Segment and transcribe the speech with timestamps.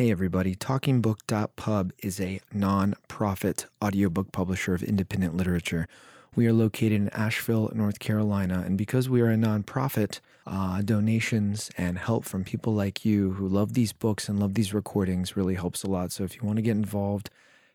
[0.00, 5.86] Hey everybody, TalkingBook.pub is a non-profit audiobook publisher of independent literature.
[6.34, 11.70] We are located in Asheville, North Carolina, and because we are a nonprofit, uh, donations
[11.76, 15.56] and help from people like you who love these books and love these recordings really
[15.56, 16.12] helps a lot.
[16.12, 17.28] So if you want to get involved,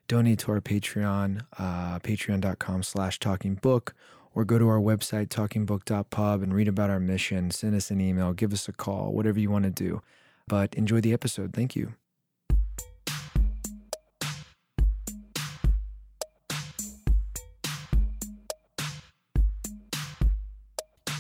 [0.08, 3.92] donate to our Patreon, uh, patreon.com slash talkingbook,
[4.34, 7.52] or go to our website, talkingbook.pub, and read about our mission.
[7.52, 10.02] Send us an email, give us a call, whatever you want to do.
[10.48, 11.54] But enjoy the episode.
[11.54, 11.94] Thank you.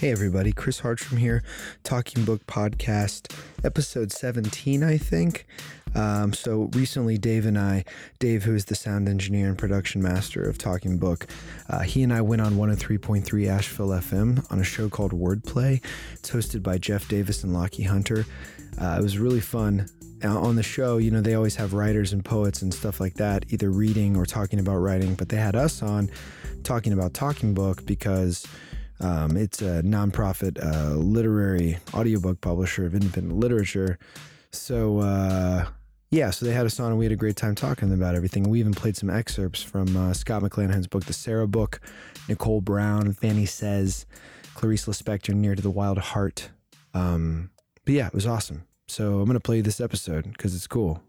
[0.05, 1.41] Hey everybody, Chris Hartram here,
[1.83, 5.47] Talking Book Podcast, episode 17, I think.
[5.95, 7.85] Um, so recently, Dave and I,
[8.19, 11.25] Dave, who is the sound engineer and production master of Talking Book,
[11.69, 15.83] uh, he and I went on 103.3 Asheville FM on a show called Wordplay.
[16.13, 18.27] It's hosted by Jeff Davis and Lockie Hunter.
[18.79, 19.89] Uh, it was really fun.
[20.23, 23.45] On the show, you know, they always have writers and poets and stuff like that,
[23.49, 26.11] either reading or talking about writing, but they had us on
[26.63, 28.45] talking about Talking Book because
[28.99, 33.99] um, it's a nonprofit uh, literary audiobook publisher of independent literature.
[34.51, 35.65] So, uh,
[36.11, 38.43] yeah, so they had us on and we had a great time talking about everything.
[38.43, 41.81] We even played some excerpts from uh, Scott McClanahan's book, The Sarah Book,
[42.29, 44.05] Nicole Brown, Fanny Says,
[44.53, 46.49] Clarice Lispector, Near to the Wild Heart.
[46.93, 47.49] Um,
[47.83, 48.63] but yeah, it was awesome.
[48.87, 51.01] So I'm going to play this episode because it's cool.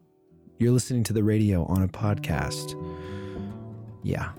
[0.59, 2.75] You're listening to the radio on a podcast.
[4.03, 4.33] Yeah.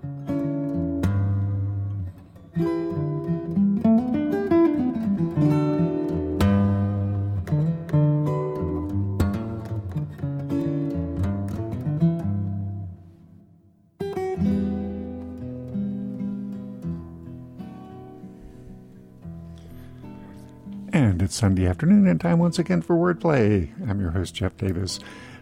[21.38, 23.70] Sunday afternoon and time once again for Wordplay.
[23.88, 25.00] I'm your host, Jeff Davis.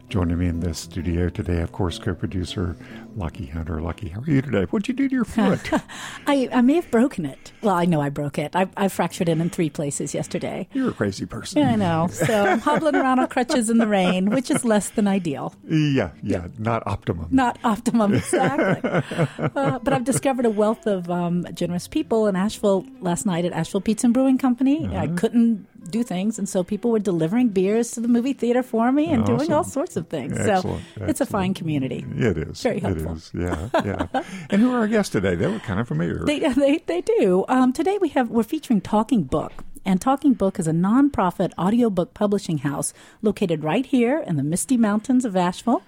[0.10, 2.76] Joining me in the studio today, of course, co producer
[3.16, 3.82] Lockie Hunter.
[3.82, 4.66] Lockie, how are you today?
[4.66, 5.72] What'd you do to your foot?
[6.28, 7.54] I, I may have broken it.
[7.62, 8.56] Well, I know I broke it.
[8.56, 10.68] I, I fractured it in three places yesterday.
[10.74, 11.62] You're a crazy person.
[11.62, 12.08] Yeah, I know.
[12.12, 15.56] So I'm hobbling around on crutches in the rain, which is less than ideal.
[15.68, 17.30] Yeah, yeah, not optimum.
[17.32, 18.92] Not optimum, exactly.
[19.40, 23.54] uh, but I've discovered a wealth of um, generous people in Asheville last night at
[23.54, 24.88] Asheville Pizza and Brewing Company.
[24.94, 28.92] I couldn't do things, and so people were delivering beers to the movie theater for
[28.92, 30.38] me and doing all sorts of things.
[30.38, 32.06] Excellent, So it's a fine community.
[32.18, 32.62] It is.
[32.62, 33.14] Very helpful.
[33.14, 33.32] is.
[33.34, 34.24] Yeah, yeah.
[34.50, 35.36] and who are our guests today?
[35.36, 36.26] They look kind of familiar.
[36.26, 37.46] They, they, they do.
[37.48, 39.54] Um, today we have we're featuring Talking Book,
[39.86, 44.78] and Talking Book is a nonprofit audiobook publishing house located right here in the Misty
[44.78, 45.84] Mountains of Asheville,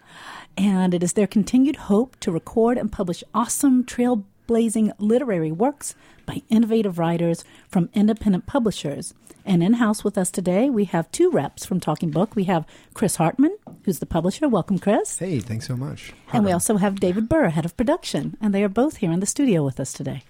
[0.56, 5.96] and it is their continued hope to record and publish awesome trailblazing literary works
[6.28, 9.16] by innovative writers from independent publishers.
[9.44, 12.36] And in house with us today, we have two reps from Talking Book.
[12.36, 14.48] We have Chris Hartman, who's the publisher.
[14.48, 15.18] Welcome, Chris.
[15.18, 16.14] Hey, thanks so much.
[16.34, 19.22] And we also have David Burr, head of production, and they are both here in
[19.22, 20.24] the studio with us today.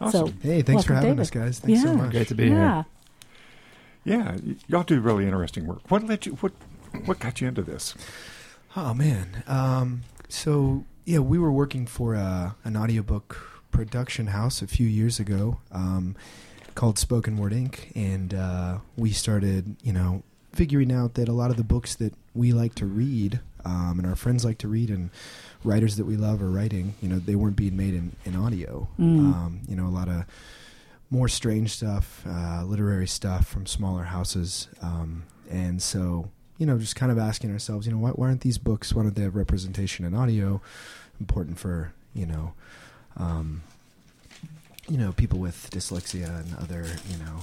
[0.00, 0.28] awesome.
[0.28, 1.22] So, Hey, thanks for having David.
[1.22, 1.58] us, guys.
[1.58, 2.12] Thanks so much.
[2.12, 2.84] Great to be yeah.
[4.04, 4.18] here.
[4.18, 4.36] yeah,
[4.68, 5.90] y'all do really interesting work.
[5.90, 6.32] What let you?
[6.34, 6.52] What
[7.04, 7.94] what got you into this?
[8.76, 9.42] Oh man.
[9.48, 15.20] Um, so yeah, we were working for a, an audiobook production house a few years
[15.20, 16.16] ago um,
[16.74, 17.94] called Spoken Word Inc.
[17.94, 22.14] And uh, we started, you know, figuring out that a lot of the books that
[22.34, 25.10] we like to read um, and our friends like to read and
[25.64, 28.88] writers that we love are writing, you know, they weren't being made in, in audio.
[28.98, 29.18] Mm.
[29.18, 30.24] Um, you know, a lot of
[31.10, 34.68] more strange stuff, uh, literary stuff from smaller houses.
[34.82, 38.42] Um, and so, you know, just kind of asking ourselves, you know, why, why aren't
[38.42, 40.60] these books, why don't they have representation in audio?
[41.20, 42.54] Important for, you know,
[43.18, 43.62] um,
[44.88, 47.40] you know, people with dyslexia and other, you know,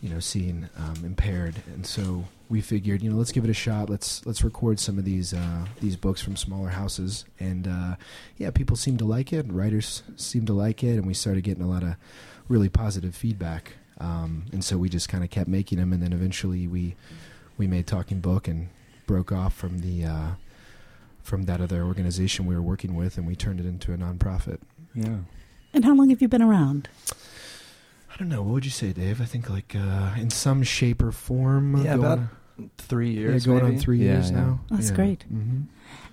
[0.00, 1.62] you know, seeing um, impaired.
[1.74, 3.88] And so we figured, you know, let's give it a shot.
[3.88, 7.24] Let's let's record some of these uh, these books from smaller houses.
[7.40, 7.96] And uh,
[8.36, 9.46] yeah, people seem to like it.
[9.50, 11.96] Writers seem to like it, and we started getting a lot of
[12.48, 13.72] really positive feedback.
[13.98, 16.96] Um, and so we just kind of kept making them, and then eventually we
[17.56, 18.68] we made Talking Book and
[19.06, 20.30] broke off from the uh,
[21.22, 24.58] from that other organization we were working with, and we turned it into a nonprofit.
[24.94, 25.18] Yeah.
[25.72, 26.88] And how long have you been around?
[28.12, 28.42] I don't know.
[28.42, 29.20] What would you say, Dave?
[29.20, 31.76] I think like uh, in some shape or form.
[31.84, 32.18] Yeah, going- about
[32.78, 33.46] Three yeah, years.
[33.46, 34.36] going on three Yeah, years yeah.
[34.36, 34.60] now.
[34.70, 34.94] That's Yeah.
[34.96, 35.22] great.
[35.24, 35.62] hmm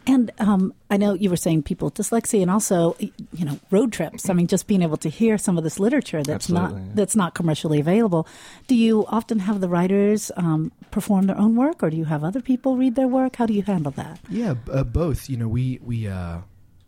[0.07, 3.93] And um, I know you were saying people with dyslexia, and also you know road
[3.93, 4.27] trips.
[4.27, 6.91] I mean, just being able to hear some of this literature that's Absolutely, not yeah.
[6.95, 8.25] that's not commercially available.
[8.65, 12.23] Do you often have the writers um, perform their own work, or do you have
[12.23, 13.35] other people read their work?
[13.35, 14.19] How do you handle that?
[14.27, 15.29] Yeah, uh, both.
[15.29, 16.39] You know, we we uh,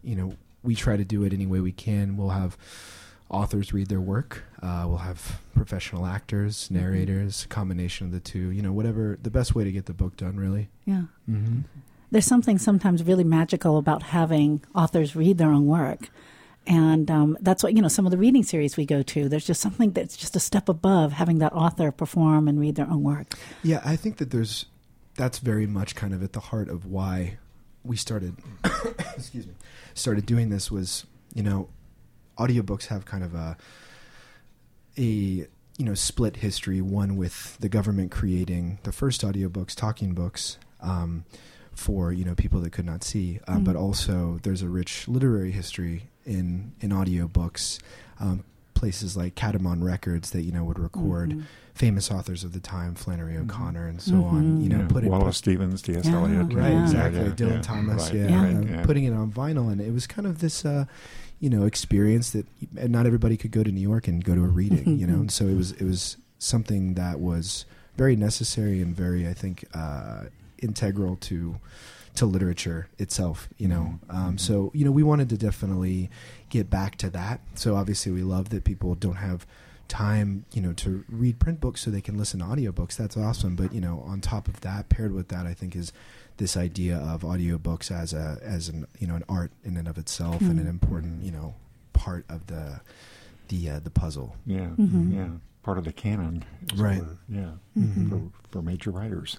[0.03, 2.17] you know we try to do it any way we can.
[2.17, 2.57] We'll have
[3.29, 4.43] authors read their work.
[4.61, 6.75] Uh, we'll have professional actors, Mm-hmm.
[6.75, 8.49] narrators, combination of the two.
[8.51, 10.69] You know, whatever the best way to get the book done, really.
[10.85, 11.03] Yeah.
[11.29, 11.61] Mm-hmm.
[12.11, 16.09] there's something sometimes really magical about having authors read their own work.
[16.65, 19.45] And um, that's what, you know, some of the reading series we go to, there's
[19.45, 23.03] just something that's just a step above having that author perform and read their own
[23.03, 23.33] work.
[23.63, 24.65] Yeah, I think that there's,
[25.15, 27.37] that's very much kind of at the heart of why
[27.83, 28.35] we started,
[29.15, 29.53] excuse me,
[29.93, 31.67] started doing this was, you know,
[32.37, 33.57] audiobooks have kind of a,
[34.97, 35.47] a you
[35.79, 36.81] know split history.
[36.81, 41.25] One with the government creating the first audiobooks talking books um,
[41.73, 43.39] for you know people that could not see.
[43.47, 43.63] Uh, Mm.
[43.65, 47.79] but also there's a rich literary history in in audiobooks.
[48.19, 48.43] Um,
[48.83, 51.43] places like Caedmon Records that you know would record Mhm.
[51.73, 53.43] famous authors of the time Flannery Mhm.
[53.43, 54.63] O'Connor and so on Mhm.
[54.63, 56.05] you know Yeah, put it Wallace put- Stevens, T.S.
[56.05, 56.17] Yeah.
[56.17, 56.53] Eliot.
[56.53, 56.83] Right, Yeah.
[56.83, 57.21] exactly.
[57.21, 58.83] Yeah, Dylan yeah, Thomas, right, yeah, right, uh, yeah.
[58.83, 60.83] putting it on vinyl, and it was kind of this, uh,
[61.39, 62.45] you know, experience that
[62.75, 65.15] and not everybody could go to New York and go to a reading, you know,
[65.23, 67.63] and so it was it was something that was
[67.95, 70.23] very necessary and very, I think, uh,
[70.59, 71.55] integral to
[72.15, 73.99] to literature itself, you know.
[74.09, 74.15] Mhm.
[74.15, 74.39] Um, Mhm.
[74.39, 76.09] so you know, we wanted to definitely
[76.49, 77.41] get back to that.
[77.55, 79.45] So obviously, we love that people don't have
[79.87, 82.95] time, you know, to read print books so they can listen to audiobooks.
[82.95, 83.55] That's awesome.
[83.55, 85.91] But, you know, on top of that, paired with that, I think is
[86.37, 89.97] this idea of audiobooks as a as an, you know, an art in and of
[89.97, 90.69] itself and an Mhm.
[90.69, 91.55] important, you know,
[91.93, 92.81] part of the
[93.49, 94.35] the uh, the puzzle.
[94.45, 95.13] Yeah, Mhm.
[95.13, 95.29] yeah,
[95.63, 96.43] part of the canon,
[96.75, 97.01] Right.
[97.01, 97.17] were.
[97.29, 98.09] Yeah, Mhm.
[98.09, 99.37] for for major writers.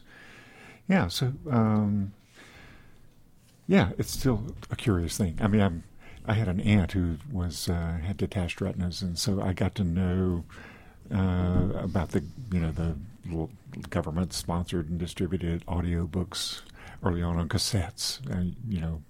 [0.88, 2.12] Yeah, so um,
[3.66, 5.38] yeah, it's still a curious thing.
[5.40, 5.84] I mean, I'm
[6.26, 9.84] I had an aunt who was uh, had detached retinas, and so I got to
[9.84, 10.44] know
[11.14, 12.96] uh, about the you know the
[13.90, 16.62] government sponsored and distributed audiobooks
[17.02, 18.24] early on on cassettes.
[18.30, 19.02] And, you know,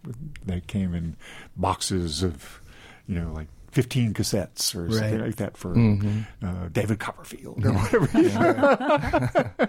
[0.45, 1.17] they came in
[1.57, 2.61] boxes of
[3.07, 3.49] you know like.
[3.75, 6.25] 15 cassettes or something like that for Mhm.
[6.43, 9.53] uh, David Copperfield or whatever.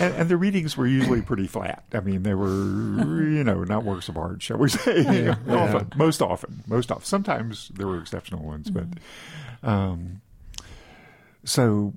[0.00, 1.84] and, and the readings were usually pretty flat.
[1.92, 5.02] I mean, they were, you know, not works of art, shall we say?
[5.02, 5.36] Yeah.
[5.48, 7.04] often, most often, most often.
[7.04, 8.86] Sometimes there were exceptional ones, but
[9.62, 10.20] um,
[11.44, 11.94] so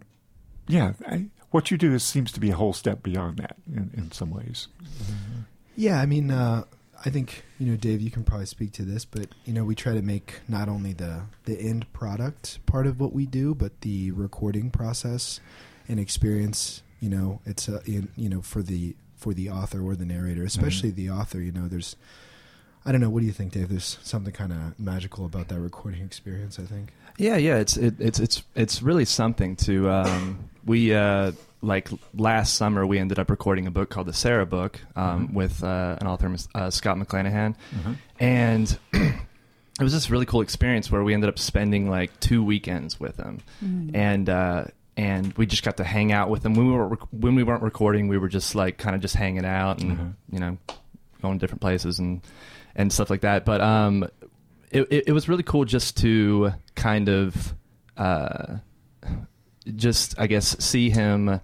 [0.68, 3.92] yeah, I, what you do is seems to be a whole step beyond that in,
[3.96, 4.68] in some ways.
[5.76, 6.64] Yeah, I mean, uh,
[7.08, 9.76] I think you know, Dave, you can probably speak to this, but you know, we
[9.76, 13.80] try to make not only the the end product part of what we do, but
[13.80, 15.40] the recording process
[15.88, 16.84] and experience.
[17.00, 20.44] You know, it's a in, you know for the for the author or the narrator,
[20.44, 21.40] especially the author.
[21.40, 21.96] You know, there's
[22.86, 23.10] I don't know.
[23.10, 23.70] What do you think, Dave?
[23.70, 26.60] There's something kind of magical about that recording experience.
[26.60, 26.92] I think.
[27.18, 31.32] Yeah, yeah, it's it, it's it's it's really something to um, we uh,
[31.62, 35.34] like last summer we ended up recording a book called the Sarah Book um, Mhm.
[35.34, 37.94] with uh, an author uh, Scott McClanahan, Uh-huh.
[38.20, 43.00] and it was this really cool experience where we ended up spending like two weekends
[43.00, 43.96] with him, Mhm.
[43.96, 44.66] and uh,
[44.96, 47.44] and we just got to hang out with him when we were rec- when we
[47.44, 48.08] weren't recording.
[48.08, 50.14] We were just like kind of just hanging out and Mhm.
[50.32, 50.58] you know
[51.22, 52.22] going to different places and
[52.76, 53.46] and stuff like that.
[53.46, 54.04] But um,
[54.72, 57.56] it, it, it was really cool just to kind of
[57.96, 58.58] uh,
[59.76, 61.40] just I guess see him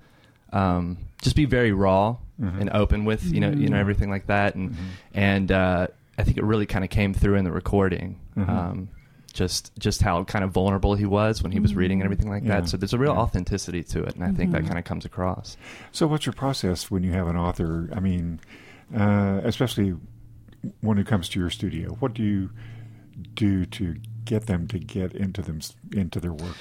[0.52, 2.62] um, just be very raw Mhm.
[2.62, 3.82] and open with you know you know Mhm.
[3.82, 4.76] everything like that and Mhm.
[5.14, 5.88] and uh,
[6.18, 8.20] I think it really kind of came through in the recording.
[8.38, 8.50] Mhm.
[8.50, 8.90] Um,
[9.34, 12.44] just just how kind of vulnerable he was when he was reading and everything like
[12.44, 12.62] Yeah.
[12.62, 12.70] that.
[12.70, 13.20] So there's a real Yeah.
[13.20, 14.68] authenticity to it, and I think that Mhm.
[14.68, 15.58] kind of comes across.
[15.92, 17.90] So, what's your process when you have an author?
[17.96, 18.40] I mean,
[18.96, 19.96] uh, especially
[20.82, 22.50] when it comes to your studio, what do you
[23.36, 25.60] do to get them to get into them
[25.92, 26.56] into their work?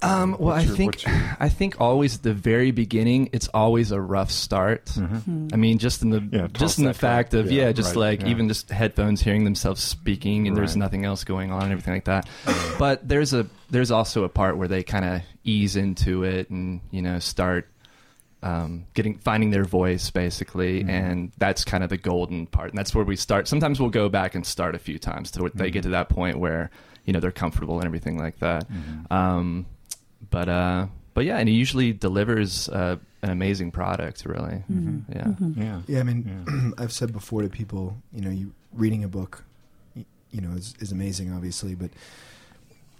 [0.00, 3.48] Um, well, What's I your- think your- I think always at the very beginning, it's
[3.48, 4.86] always a rough start.
[4.86, 5.22] Mhm.
[5.22, 5.52] Mhm.
[5.52, 8.00] I mean, just in the Yeah, just in the fact of Yeah, yeah, just right,
[8.00, 8.28] like yeah.
[8.28, 12.04] even just headphones hearing themselves speaking and there's nothing else going on and everything like
[12.04, 12.28] that.
[12.78, 16.80] But there's a there's also a part where they kind of ease into it and
[16.90, 17.68] you know start
[18.40, 20.88] um, getting finding their voice basically, Mhm.
[20.90, 22.70] and that's kind of the golden part.
[22.70, 23.48] And that's where we start.
[23.48, 25.82] Sometimes we'll go back and start a few times to where they get Mhm.
[25.82, 26.70] to that point where
[27.04, 28.66] you know they're comfortable and everything like that.
[28.70, 29.10] Mhm.
[29.12, 29.66] Um,
[30.30, 34.24] but uh, but yeah, and he usually delivers uh, an amazing product.
[34.24, 35.02] Really, Mhm.
[35.14, 35.24] yeah.
[35.24, 35.56] Mhm.
[35.56, 35.80] yeah.
[35.86, 36.70] Yeah, I mean, Yeah.
[36.78, 39.44] I've said before to people, you know, you reading a book,
[39.96, 41.90] y- you know, is, is amazing, obviously, but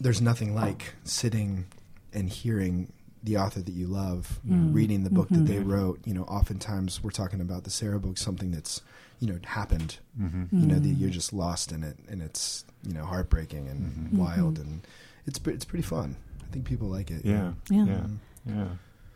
[0.00, 1.66] there's nothing like sitting
[2.12, 2.92] and hearing
[3.23, 4.75] the author that you love, you know, Mm.
[4.75, 6.00] reading the book that they wrote.
[6.04, 8.80] You know, oftentimes we're talking about the Sarah book, something that's,
[9.18, 9.99] you know, happened.
[10.18, 10.49] Mhm.
[10.52, 11.00] You know, that Mm.
[11.00, 14.18] you're just lost in it, and it's you know heartbreaking and Mhm.
[14.18, 14.62] wild, Mhm.
[14.62, 14.80] and
[15.26, 16.14] it's it's pretty fun.
[16.49, 17.25] I think people like it.
[17.25, 17.52] Yeah.
[17.71, 17.85] Yeah.
[17.87, 18.07] Yeah.
[18.47, 18.64] Yeah.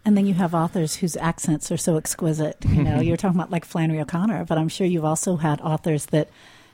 [0.05, 2.57] And then you have authors whose accents are so exquisite.
[2.69, 6.07] You know, you're talking about like Flannery O'Connor, but I'm sure you've also had authors
[6.07, 6.29] that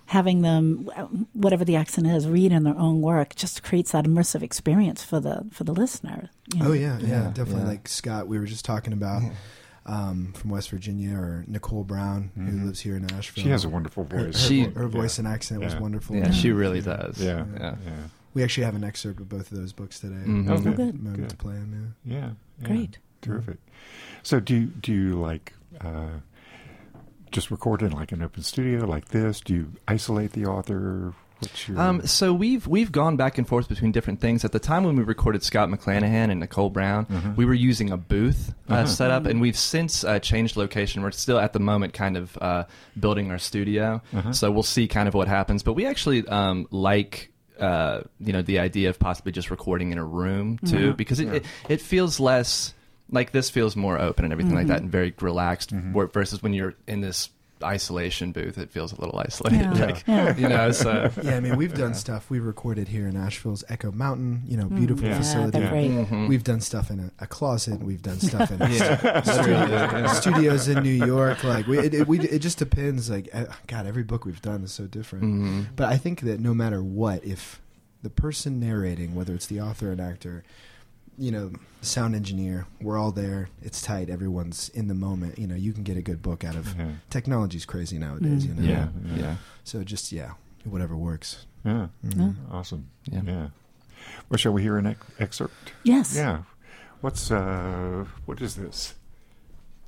[0.07, 0.89] having them,
[1.35, 5.21] whatever the accent is, read in their own work just creates that immersive experience for
[5.21, 6.31] the for the listener.
[6.55, 6.71] you know.
[6.71, 7.63] Oh yeah, yeah, Yeah, definitely.
[7.63, 7.69] yeah.
[7.69, 9.23] Like Scott, we were just talking about.
[9.87, 12.67] um, from West Virginia, or Nicole Brown, who Mhm.
[12.67, 13.43] lives here in Asheville.
[13.45, 14.47] She has a wonderful her, her, voice.
[14.47, 16.15] She- her voice and accent was wonderful.
[16.17, 17.19] Yeah, she really does.
[17.19, 17.75] yeah, Yeah.
[18.39, 20.15] Yeah, We actually have an excerpt of both of those books today.
[20.27, 20.49] Mhm.
[20.49, 21.03] Oh, Moment good.
[21.03, 21.31] moment Good.
[21.31, 21.95] to play them.
[22.05, 22.31] yeah, yeah.
[22.67, 22.99] Great.
[23.21, 23.59] terrific.
[24.23, 26.21] So, do you, do you like uh,
[27.31, 29.41] just record in like an open studio like this?
[29.41, 31.15] Do you isolate the author?
[31.41, 34.45] What's your Um, so we've we've gone back and forth between different things.
[34.45, 37.37] At the time when we recorded Scott McClanahan and Nicole Brown, Mhm.
[37.37, 38.87] we were using a booth uh, Uh-huh.
[38.87, 41.01] setup, and we've since uh, changed location.
[41.03, 42.65] We're still at the moment kind of uh,
[42.99, 44.33] building our studio, Uh-huh.
[44.33, 45.63] so we'll see kind of what happens.
[45.63, 47.31] But we actually um, like.
[47.59, 50.97] Uh, you know the idea of possibly just recording in a room too, Mhm.
[50.97, 51.33] because it, Yeah.
[51.35, 52.75] it it feels less
[53.11, 54.69] like this feels more open and everything like Mhm.
[54.69, 55.75] that, and very relaxed.
[55.75, 56.13] Mhm.
[56.13, 57.31] Versus when you're in this
[57.63, 59.61] isolation booth, it feels a little isolated.
[59.61, 59.85] Yeah.
[59.87, 60.37] Like, Yeah.
[60.37, 62.31] you know, so Yeah, I mean, we've done stuff.
[62.31, 64.77] We recorded here in Asheville's Echo Mountain, you know, Mm.
[64.77, 65.19] beautiful Yeah.
[65.19, 65.59] facility.
[65.59, 65.91] Yeah, they're great.
[65.91, 66.29] Mhm.
[66.29, 67.81] We've done stuff in a, a closet.
[67.83, 69.23] We've done stuff in Yeah.
[69.23, 71.43] studio, studios in New York.
[71.45, 73.11] Like we, it, it, we, it just depends.
[73.11, 75.25] Like, eh, God, every book we've done is so different.
[75.25, 75.67] Mhm.
[75.77, 77.61] But I think that no matter what, if
[78.03, 80.45] the person narrating, whether it's the author or an actor,
[81.19, 83.49] you know, sound engineer, we're all there.
[83.63, 84.09] It's tight.
[84.11, 85.39] Everyone's in the moment.
[85.39, 86.75] You know, you can get a good book out of.
[86.79, 88.45] yeah, Technology's crazy nowadays.
[88.45, 88.49] Mm.
[88.49, 88.69] You know.
[88.69, 89.17] Yeah, Yeah.
[89.23, 90.33] yeah, So just yeah,
[90.65, 91.47] whatever works.
[91.65, 92.19] yeah, Mhm.
[92.37, 92.57] Yeah.
[92.57, 92.89] awesome.
[93.05, 93.23] yeah.
[93.25, 93.49] Yeah.
[94.29, 95.73] Well, shall we hear an ex- excerpt?
[95.83, 96.15] Yes.
[96.15, 96.43] Yeah.
[97.01, 98.05] What's uh?
[98.27, 98.95] What is this?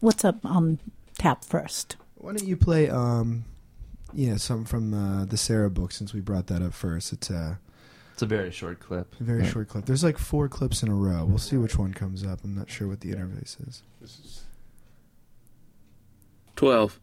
[0.01, 0.79] What's up on
[1.19, 1.97] tap first?
[2.17, 3.45] Why don't you play um
[4.13, 7.13] yeah, some from uh, the Sarah book since we brought that up first.
[7.13, 7.55] It's uh,
[8.21, 9.15] It's a very short clip.
[9.19, 9.49] a very Yeah.
[9.51, 9.87] short clip.
[9.87, 11.25] There's like four clips in a row.
[11.25, 12.45] We'll see which one comes up.
[12.45, 13.83] I'm not sure what the interface is.
[13.99, 14.43] This is
[16.55, 17.01] 12.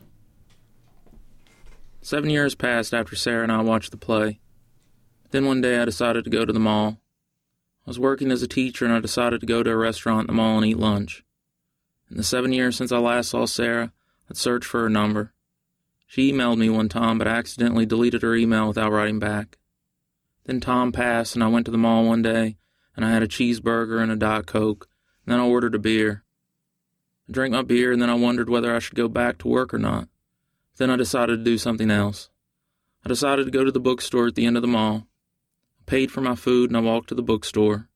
[2.03, 4.39] Seven years passed after Sarah and I watched the play.
[5.31, 6.99] Then one day I decided to go to the mall.
[7.87, 10.35] I was working as a teacher and I decided to go to a restaurant in
[10.35, 11.25] the mall and eat lunch.
[12.11, 13.91] In the seven years since I last saw Sarah,
[14.29, 15.33] I'd searched for her number.
[16.05, 19.57] She emailed me one time, but I accidentally deleted her email without writing back.
[20.47, 22.55] Then Tom passed and I went to the mall one day
[22.95, 24.87] and I had a cheeseburger and a Diet Coke,
[25.23, 26.23] and then I ordered a beer.
[27.29, 29.73] I drank my beer and then I wondered whether I should go back to work
[29.73, 30.07] or not.
[30.77, 32.29] Then I decided to do something else.
[33.05, 35.07] I decided to go to the bookstore at the end of the mall.
[35.81, 37.89] I paid for my food and I walked to the bookstore.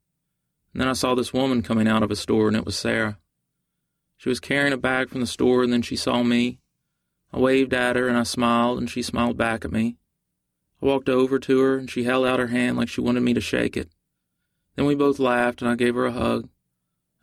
[0.74, 3.17] And then I saw this woman coming out of a store and it was Sarah.
[4.17, 6.60] She was carrying a bag from the store and then she saw me.
[7.34, 9.98] I waved at her and I smiled and she smiled back at me.
[10.81, 13.33] I walked over to her and she held out her hand like she wanted me
[13.33, 13.89] to shake it.
[14.75, 16.50] Then we both laughed and I gave her a hug.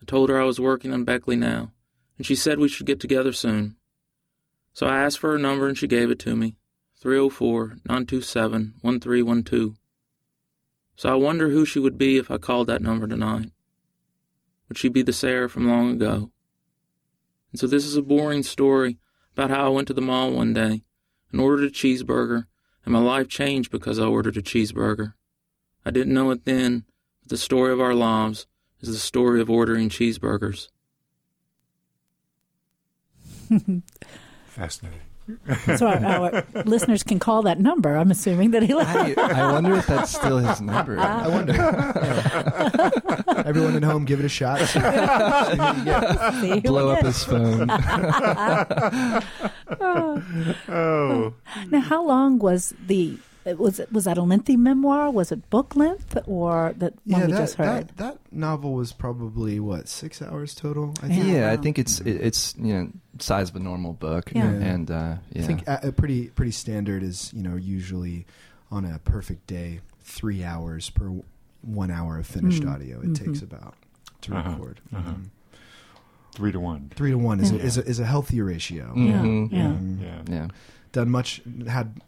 [0.00, 1.72] I told her I was working on Beckley now
[2.16, 3.76] and she said we should get together soon.
[4.72, 6.56] So I asked for her number and she gave it to me
[7.00, 9.76] 304 927 1312.
[10.96, 13.52] So I wonder who she would be if I called that number tonight.
[14.68, 16.32] Would she be the Sarah from long ago?
[17.52, 18.98] And so this is a boring story
[19.32, 20.82] about how I went to the mall one day
[21.30, 22.47] and ordered a cheeseburger,
[22.88, 25.12] and my life changed because I ordered a cheeseburger.
[25.84, 26.86] I didn't know it then,
[27.20, 28.46] but the story of our lives
[28.80, 30.68] is the story of ordering cheeseburgers.
[34.46, 35.07] fascinating.
[35.76, 37.96] So our, our listeners can call that number.
[37.96, 38.72] I'm assuming that he.
[38.72, 40.96] I, I wonder if that's still his number.
[40.98, 41.24] Ah.
[41.24, 41.52] I wonder.
[43.46, 44.60] Everyone at home, give it a shot.
[44.68, 46.34] See what you get.
[46.40, 47.68] See Blow up his phone.
[49.80, 50.22] Oh.
[50.68, 51.34] oh,
[51.70, 53.18] Now, how long was the?
[53.54, 55.10] Was it was that a lengthy memoir?
[55.10, 57.88] Was it book length or that one yeah, we that, just heard?
[57.88, 60.94] that that novel was probably what six hours total.
[61.02, 61.14] I Yeah.
[61.14, 61.26] think.
[61.28, 61.62] Yeah, I wow.
[61.62, 64.32] think it's it, it's you know size of a normal book.
[64.34, 64.48] Yeah.
[64.48, 65.42] and uh, yeah.
[65.42, 68.26] I think a, a pretty pretty standard is you know usually
[68.70, 71.10] on a perfect day three hours per
[71.62, 72.74] one hour of finished Mm.
[72.74, 73.00] audio.
[73.00, 73.42] It takes Mhm.
[73.44, 73.74] about
[74.22, 74.50] to Uh-huh.
[74.50, 74.80] record.
[74.94, 75.08] Uh-huh.
[75.10, 75.30] Um,
[76.34, 76.90] three to one.
[76.94, 77.58] three to one is, Yeah.
[77.58, 78.92] a, is, a, is a healthy ratio.
[78.94, 79.50] Mhm.
[79.52, 79.66] Yeah.
[79.66, 80.22] Um, Yeah.
[80.28, 80.48] yeah.
[80.92, 82.00] Done much had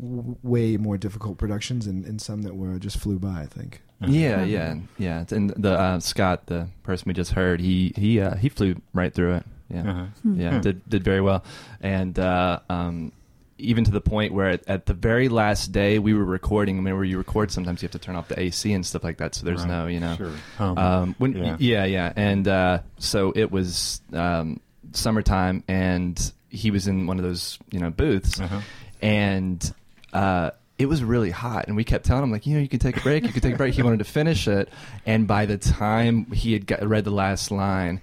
[0.00, 3.42] w- way more difficult productions and, and some that were just flew by.
[3.42, 3.80] I think.
[4.00, 4.12] Uh-huh.
[4.12, 5.24] Yeah, yeah, yeah.
[5.30, 9.12] And the uh, Scott, the person we just heard, he he uh, he flew right
[9.12, 9.46] through it.
[9.70, 10.04] Yeah, Uh-huh.
[10.22, 10.40] Hmm.
[10.40, 10.60] yeah, Hmm.
[10.60, 11.44] did did very well,
[11.80, 13.12] and uh, um,
[13.58, 16.78] even to the point where at, at the very last day we were recording.
[16.78, 19.02] I mean, where you record, sometimes you have to turn off the AC and stuff
[19.02, 19.68] like that, so there's Right.
[19.68, 20.32] no, you know, Sure.
[20.60, 21.56] Um, um, when, yeah.
[21.58, 21.84] yeah.
[21.84, 24.60] yeah, and uh, so it was um,
[24.92, 28.60] summertime, and he was in one of those you know booths, uh-huh.
[29.00, 29.74] And
[30.12, 31.66] uh, it was really hot.
[31.66, 33.40] And we kept telling him like, you know, you can take a break, you can
[33.42, 33.74] take a break.
[33.74, 34.68] He wanted to finish it,
[35.06, 38.00] and by the time he had got, read the last line.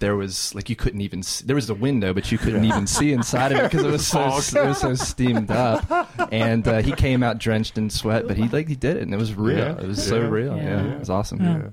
[0.00, 2.86] There was like you couldn't even see, there was a window, but you couldn't even
[2.88, 6.82] see inside of it because it was so it was so steamed up, and uh,
[6.82, 9.34] he came out drenched in sweat, but he like he did it, and it was
[9.34, 9.56] real.
[9.56, 9.78] Yeah.
[9.80, 10.56] It was so real.
[10.56, 10.82] Yeah.
[10.84, 10.92] Yeah.
[10.94, 11.40] it was awesome.
[11.42, 11.58] Yeah.
[11.58, 11.68] Yeah.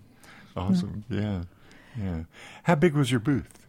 [0.55, 1.03] Awesome.
[1.09, 1.41] Yeah.
[1.99, 2.23] Yeah.
[2.63, 3.65] How big was your booth?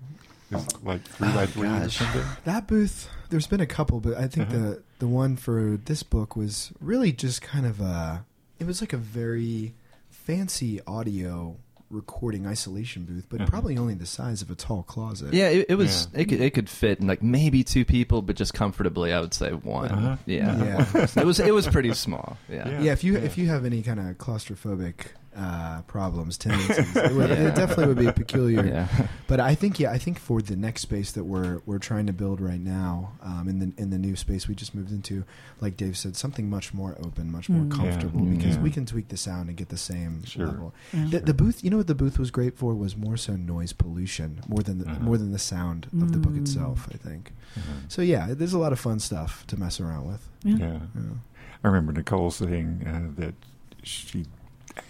[0.54, 1.96] Is like three by three or gosh.
[1.98, 2.22] something?
[2.44, 4.58] That booth, there's been a couple, but I think Uh-huh.
[4.58, 8.24] the the one for this book was really just kind of a.
[8.58, 9.74] It was like a very
[10.10, 11.56] fancy audio
[11.90, 13.50] recording isolation booth, but Uh-huh.
[13.50, 15.34] probably only the size of a tall closet.
[15.34, 16.08] Yeah, it, it was.
[16.14, 19.34] It could it could fit in like maybe two people, but just comfortably, I would
[19.34, 19.90] say one.
[19.90, 20.16] Uh-huh.
[20.26, 20.86] Yeah.
[20.94, 21.06] Yeah.
[21.16, 22.38] it was it was pretty small.
[22.48, 22.68] Yeah.
[22.68, 22.80] Yeah.
[22.80, 23.18] Yeah, if you Yeah.
[23.20, 24.94] if you have any kind of claustrophobic
[25.36, 27.48] uh, problems, tendencies, it, would, Yeah.
[27.48, 28.64] it definitely would be peculiar.
[28.64, 28.88] Yeah.
[29.28, 32.12] But I think yeah, I think for the next space that we're we're trying to
[32.12, 35.24] build right now, um, in the in the new space we just moved into,
[35.60, 37.70] like Dave said, something much more open, much more Mm.
[37.70, 38.36] comfortable, Yeah.
[38.36, 38.62] because Yeah.
[38.62, 40.46] we can tweak the sound and get the same Sure.
[40.48, 40.74] level.
[40.92, 41.06] Yeah.
[41.12, 43.72] The, the booth, you know what the booth was great for was more so noise
[43.72, 45.00] pollution, more than the, Uh-huh.
[45.00, 46.42] more than the sound of the book Mm.
[46.42, 46.88] itself.
[46.92, 47.32] I think.
[47.56, 47.72] Uh-huh.
[47.88, 50.28] So yeah, there's a lot of fun stuff to mess around with.
[50.44, 50.56] Yeah.
[50.58, 50.78] Yeah.
[50.94, 51.16] Yeah.
[51.64, 53.34] I remember Nicole saying uh, that
[53.82, 54.26] she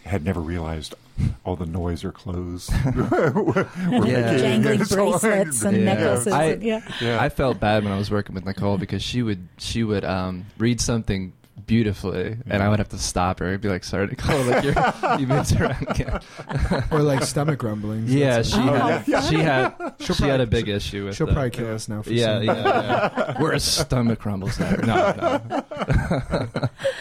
[0.04, 0.94] had never realized
[1.44, 4.00] all the noise or clothes were Yeah.
[4.00, 4.38] making.
[4.38, 5.84] Jangling And bracelets and Yeah.
[5.84, 6.32] necklaces.
[6.32, 6.80] I- yeah.
[7.00, 7.22] Yeah.
[7.22, 10.46] I felt bad when I was working with Nicole because she would she would um,
[10.58, 11.32] read something
[11.66, 14.74] beautifully, and I would have to stop her and be like, "Sorry, Nicole, like you're
[15.18, 16.20] you moved around again."
[16.90, 18.12] or like stomach rumblings.
[18.12, 19.26] Yeah, she Oh, had funny.
[19.28, 21.16] she had She'll she had a big issue with.
[21.16, 22.02] She'll the- probably kill us now.
[22.02, 23.14] For Yeah, yeah, that.
[23.36, 23.36] yeah.
[23.42, 24.78] We're a stomach rumbles there.
[24.78, 25.62] No, no.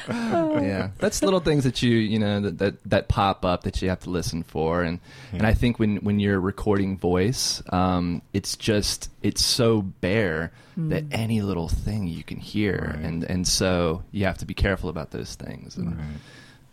[0.62, 3.89] yeah, that's little things that you you know that, that that pop up that you
[3.89, 5.00] have to listen for, and
[5.31, 11.03] and I think when when you're recording voice, um, it's just it's so bare that
[11.12, 13.05] any little thing you can hear, Right.
[13.05, 16.05] and and so you have to be careful about those things, and Right.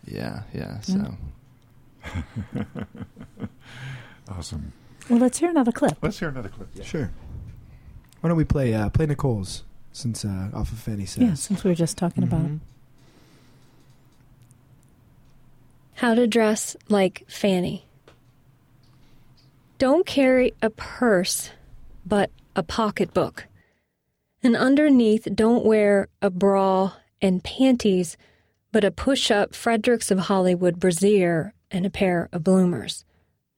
[0.05, 0.79] yeah, yeah.
[0.81, 1.15] So
[4.29, 4.73] Awesome.
[5.09, 5.97] Well, let's hear another clip.
[6.01, 6.69] Let's hear another clip.
[6.83, 7.11] Sure.
[8.21, 11.23] Why don't we play uh, play Nicole's since uh, off of Fanny says.
[11.23, 12.47] Yeah, since we were just talking about it.
[12.51, 12.59] Mhm.
[15.95, 17.85] How to dress like Fanny.
[19.77, 21.51] Don't carry a purse,
[22.05, 23.47] but a pocketbook.
[24.43, 28.17] And underneath, don't wear a bra and panties,
[28.71, 33.05] but a push up Fredericks of Hollywood brassiere and a pair of bloomers.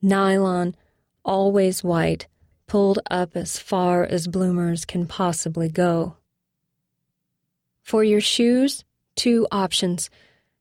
[0.02, 0.76] Nylon,
[1.24, 2.28] always white,
[2.68, 6.16] pulled up as far as bloomers can possibly go.
[7.82, 8.86] For your shoes,
[9.16, 10.10] two options.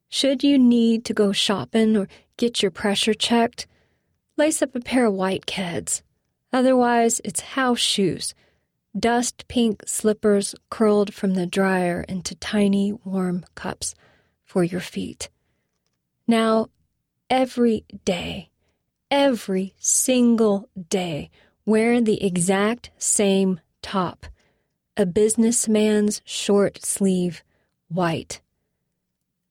[0.09, 3.67] Should you need to go shopping or get your pressure checked,
[4.37, 6.03] lace up a pair of white keds.
[6.53, 8.35] Otherwise, it's house shoes.
[8.99, 13.95] Dust pink slippers curled from the dryer into tiny warm cups
[14.45, 15.31] for your feet.
[16.27, 16.71] Now,
[17.29, 18.51] every day,
[19.09, 21.31] every single day,
[21.65, 24.27] wear the exact same top
[24.97, 27.43] a businessman's short sleeve,
[27.89, 28.41] white.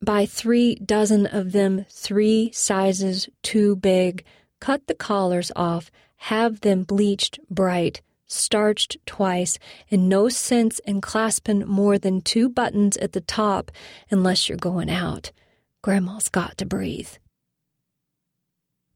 [0.01, 4.23] Buy three dozen of them three sizes too big,
[4.59, 9.59] cut the collars off, have them bleached bright, starched twice,
[9.91, 13.71] and no sense in clasping more than two buttons at the top
[14.09, 15.31] unless you're going out.
[15.81, 17.09] Grandma's got to breathe.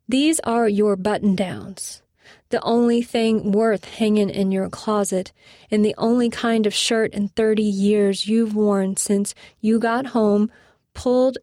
[0.08, 2.02] These are your button downs.
[2.50, 5.32] The only thing worth hanging in your closet,
[5.72, 10.52] and the only kind of shirt in 30 years you've worn since you got home
[10.94, 11.38] pulled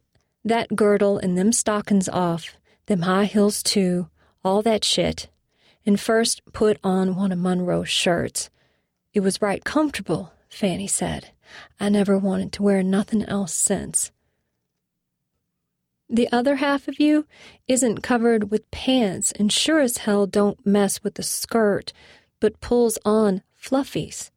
[0.44, 4.08] that girdle and them stockings off, them high heels too,
[4.44, 5.28] all that shit,
[5.86, 8.50] and first put on one of Monroe's shirts.
[9.12, 11.30] It was right comfortable, Fanny said.
[11.78, 14.12] I never wanted to wear nothing else since.
[16.08, 17.26] The other half of you
[17.68, 21.92] isn't covered with pants and sure as hell don't mess with the skirt,
[22.40, 24.30] but pulls on fluffies,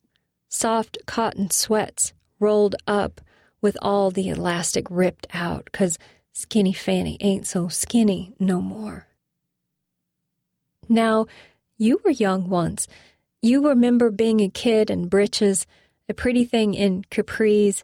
[0.50, 3.22] soft cotton sweats rolled up
[3.62, 5.98] with all the elastic ripped out, 'cause
[6.32, 9.08] skinny Fanny ain't so skinny no more.
[10.90, 11.26] Now,
[11.78, 12.88] you were young once.
[13.42, 15.66] You remember being a kid in breeches,
[16.08, 17.84] a pretty thing in capris,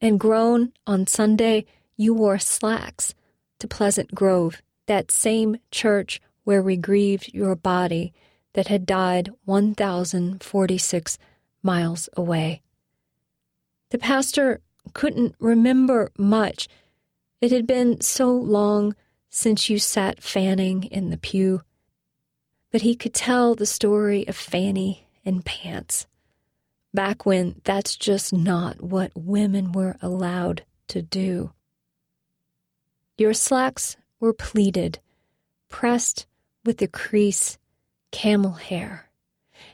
[0.00, 1.64] and grown on Sunday,
[1.96, 3.14] you wore slacks
[3.58, 8.12] to Pleasant Grove, that same church where we grieved your body
[8.54, 11.18] that had died 1,046
[11.62, 12.62] miles away.
[13.90, 14.60] The pastor
[14.94, 16.68] couldn't remember much.
[17.40, 18.94] It had been so long
[19.30, 21.62] since you sat fanning in the pew.
[22.70, 26.06] But he could tell the story of Fanny and pants.
[26.92, 31.52] Back when that's just not what women were allowed to do.
[33.16, 35.00] Your slacks were pleated,
[35.68, 36.26] pressed
[36.64, 37.58] with a crease,
[38.10, 39.10] camel hair.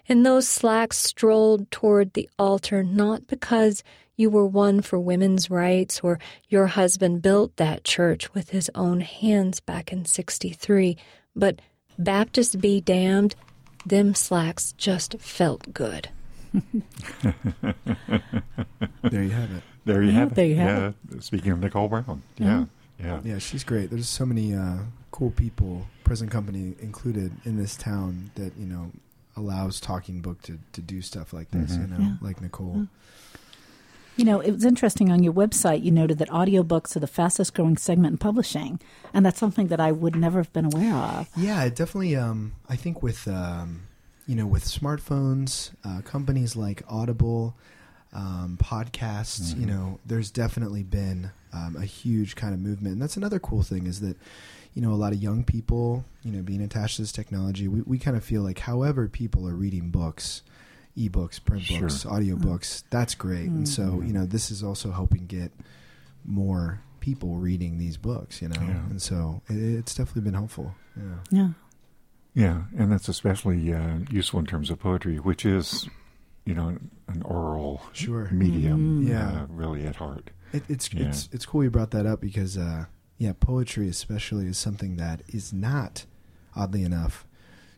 [0.09, 3.83] And those slacks strolled toward the altar not because
[4.17, 9.01] you were one for women's rights or your husband built that church with his own
[9.01, 10.97] hands back in 63,
[11.35, 11.61] but
[11.99, 13.35] Baptist be damned,
[13.87, 16.09] them slacks just felt good.
[19.03, 19.63] There you have it.
[19.85, 20.35] There you Yeah, have it.
[20.35, 21.21] there you have yeah.
[21.21, 22.23] Speaking of Nicole Brown.
[22.39, 22.65] Yeah.
[22.99, 23.21] Yeah.
[23.25, 23.91] Yeah, she's great.
[23.91, 24.79] There's so many uh,
[25.11, 28.91] cool people, present company included, in this town that you know
[29.37, 31.73] allows Talking Book to, to do stuff like this.
[31.77, 31.81] Mhm.
[31.81, 32.13] You know, Yeah.
[32.21, 32.75] like Nicole.
[32.77, 32.89] Mm.
[34.17, 37.55] You know, it was interesting on your website, you noted that audiobooks are the fastest
[37.55, 38.81] growing segment in publishing.
[39.13, 41.29] And that's something that I would never have been aware of.
[41.37, 42.15] Yeah, definitely.
[42.17, 43.83] Um, I think with um,
[44.27, 47.57] you know with smartphones, uh, companies like Audible,
[48.13, 49.57] um, podcasts.
[49.59, 49.69] You Mhm.
[49.69, 53.87] know, there's definitely been um, a huge kind of movement, and that's another cool thing
[53.87, 54.17] is that
[54.75, 57.83] you know a lot of young people, you know, being attached to this technology, we
[57.83, 60.43] we kind of feel like however people are reading books.
[60.97, 61.81] Ebooks, print Sure.
[61.89, 63.49] books, audiobooks, that's great.
[63.49, 64.07] And so, Mhm.
[64.07, 65.51] you know, this is also helping get
[66.25, 68.61] more people reading these books, you know.
[68.61, 68.85] Yeah.
[68.91, 70.75] And so it, it's definitely been helpful.
[70.97, 71.15] Yeah.
[71.31, 71.49] Yeah.
[72.37, 75.89] Yeah, and that's especially uh, useful in terms of poetry, which is,
[76.45, 76.79] you know,
[77.09, 78.29] an oral Sure.
[78.31, 79.03] medium.
[79.05, 79.09] Mhm.
[79.09, 79.43] Yeah.
[79.43, 80.31] uh, really at heart.
[80.53, 81.09] It, it's Yeah.
[81.09, 82.87] it's it's cool you brought that up because uh,
[83.19, 86.07] yeah, poetry especially is something that is not,
[86.57, 87.25] oddly enough,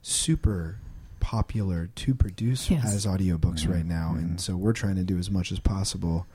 [0.03, 0.79] super
[1.21, 2.85] popular to produce Yes.
[2.95, 6.27] as audiobooks right now, and so we're trying to do as much as possible,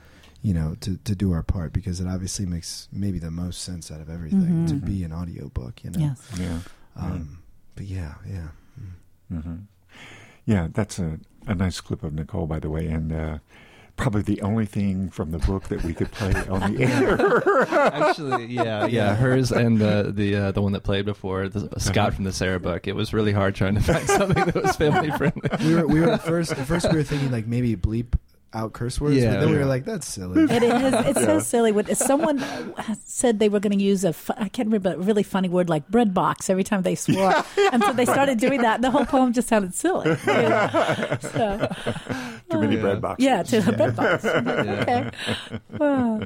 [0.41, 3.91] you know, to to do our part because it obviously makes maybe the most sense
[3.91, 4.67] out of everything Mhm.
[4.69, 5.99] to be an audiobook, you know.
[5.99, 6.21] Yes.
[6.39, 6.59] Yeah,
[6.95, 7.39] Um,
[7.75, 8.47] but yeah, yeah.
[9.31, 9.41] Mm.
[9.43, 9.55] hmm
[10.45, 10.67] yeah.
[10.73, 13.37] That's a a nice clip of Nicole, by the way, and uh,
[13.95, 17.69] probably the only thing from the book that we could play on the air.
[17.93, 22.13] Actually, yeah, yeah, hers and the the uh, the one that played before, the, Scott
[22.13, 22.87] from the Sarah book.
[22.87, 25.49] It was really hard trying to find something that was family friendly.
[25.63, 28.13] We were we were at first at first we were thinking like maybe bleep
[28.53, 29.31] out curse words, Yeah.
[29.33, 30.43] but then we were like that's silly.
[30.43, 30.93] It is.
[31.07, 31.71] It's so silly.
[31.71, 32.43] When someone
[33.05, 35.69] said they were going to use a, fu- I can't remember, a really funny word
[35.69, 37.33] like bread box every time they swore,
[37.71, 38.75] and so they started doing that.
[38.75, 40.09] And The whole poem just sounded silly.
[40.27, 41.17] you know.
[41.21, 41.69] So,
[42.49, 42.81] Too many oh, Yeah.
[42.81, 43.25] bread boxes.
[43.25, 44.23] yeah, to the bread box.
[44.23, 45.09] Like, Okay.
[45.79, 46.21] Oh.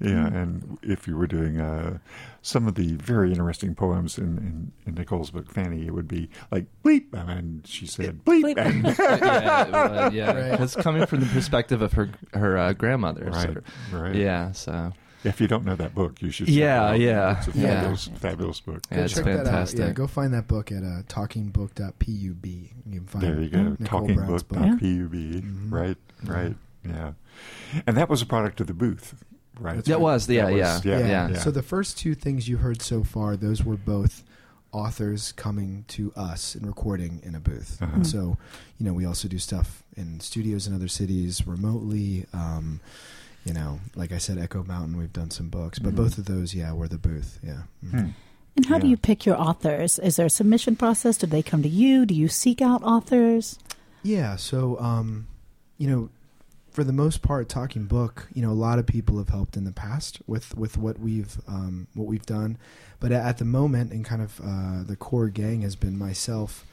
[0.00, 1.98] Yeah, and if you were doing uh,
[2.42, 6.28] some of the very interesting poems in, in, in Nicole's book, Fanny, it would be
[6.50, 8.56] like bleep, and she said bleep, Bleep.
[8.58, 10.32] and yeah, it would, yeah.
[10.50, 10.60] Right.
[10.60, 13.26] It's coming from the perspective of her her uh, grandmother.
[13.26, 13.56] right,
[13.90, 14.14] so- right.
[14.14, 14.52] Yeah.
[14.52, 16.46] So If you don't know that book, you should.
[16.46, 17.00] check Yeah, it out.
[17.00, 17.74] yeah, It's a yeah.
[17.80, 18.80] fabulous, fabulous book.
[18.90, 19.44] Yeah, it's check that out.
[19.46, 19.78] fantastic.
[19.80, 22.08] Yeah, go find that book at uh, talkingbook.pub.
[22.08, 22.34] You
[22.90, 23.26] can find it.
[23.26, 23.62] There you go.
[23.78, 24.78] Nicole Talking Brown's book, book.
[24.80, 25.40] dot Yeah.
[25.40, 25.72] pub.
[25.72, 26.56] Right, right.
[26.84, 27.12] Yeah,
[27.86, 29.14] and that was a product of the booth,
[29.60, 29.76] right?
[29.76, 30.00] That's that right.
[30.02, 31.28] was yeah That yeah was- yeah, Yeah.
[31.30, 31.38] yeah.
[31.38, 34.24] So the first two things you heard so far, those were both
[34.72, 37.80] authors coming to us and recording in a booth.
[37.82, 37.90] Uh-huh.
[37.96, 38.38] And so,
[38.78, 42.26] you know, we also do stuff in studios in other cities remotely.
[42.32, 42.80] Um,
[43.44, 45.96] you know, like I said, Echo Mountain, we've done some books, but Mhm.
[45.96, 47.38] both of those, yeah, were the booth.
[47.42, 47.62] Yeah.
[47.84, 47.90] Mhm.
[47.90, 48.08] Hmm.
[48.56, 49.98] And how do you pick your authors?
[49.98, 51.16] Is there a submission process?
[51.16, 52.04] Do they come to you?
[52.06, 53.58] Do you seek out authors?
[54.02, 54.36] Yeah.
[54.36, 55.26] So, um,
[55.78, 56.10] you know,
[56.70, 59.64] for the most part, Talking Book, you know, a lot of people have helped in
[59.64, 62.58] the past with with what we've um, what we've done,
[63.00, 66.64] but at the moment, and kind of uh, the core gang has been myself,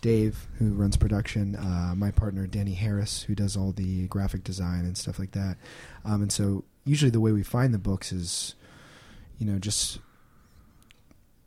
[0.00, 4.80] Dave, who runs production, uh, my partner Danny Harris, who does all the graphic design
[4.84, 5.56] and stuff like that,
[6.04, 8.54] um, and so usually the way we find the books is,
[9.38, 9.98] you know, just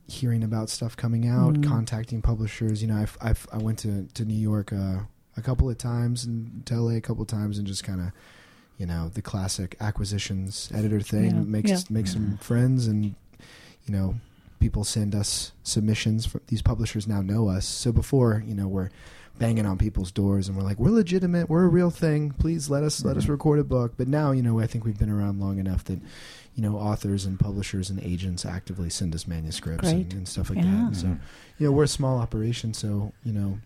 [0.07, 1.63] hearing about stuff coming out, Mm.
[1.67, 2.81] contacting publishers.
[2.81, 4.99] You know, I've, I've I went to to New York uh,
[5.37, 8.11] a couple of times and to LA a couple of times, and just kind of,
[8.77, 11.35] you know, the classic acquisitions editor thing.
[11.35, 11.77] Yeah, Makes yeah.
[11.89, 13.15] make some friends, and you
[13.95, 14.15] know,
[14.59, 16.25] people send us submissions.
[16.25, 17.65] From, these publishers now know us.
[17.65, 18.89] So before, you know, we're
[19.39, 22.29] banging on people's doors and we're like, we're legitimate, we're a real thing.
[22.31, 23.29] Please let us let us Mhm.
[23.29, 23.93] record a book.
[23.97, 25.99] But now, you know, I think we've been around long enough that.
[26.53, 30.57] You know, authors and publishers and agents actively send us manuscripts and, and stuff like
[30.59, 30.65] Yeah.
[30.65, 30.71] that.
[30.87, 31.07] And so,
[31.57, 33.59] you know we're a small operation so you know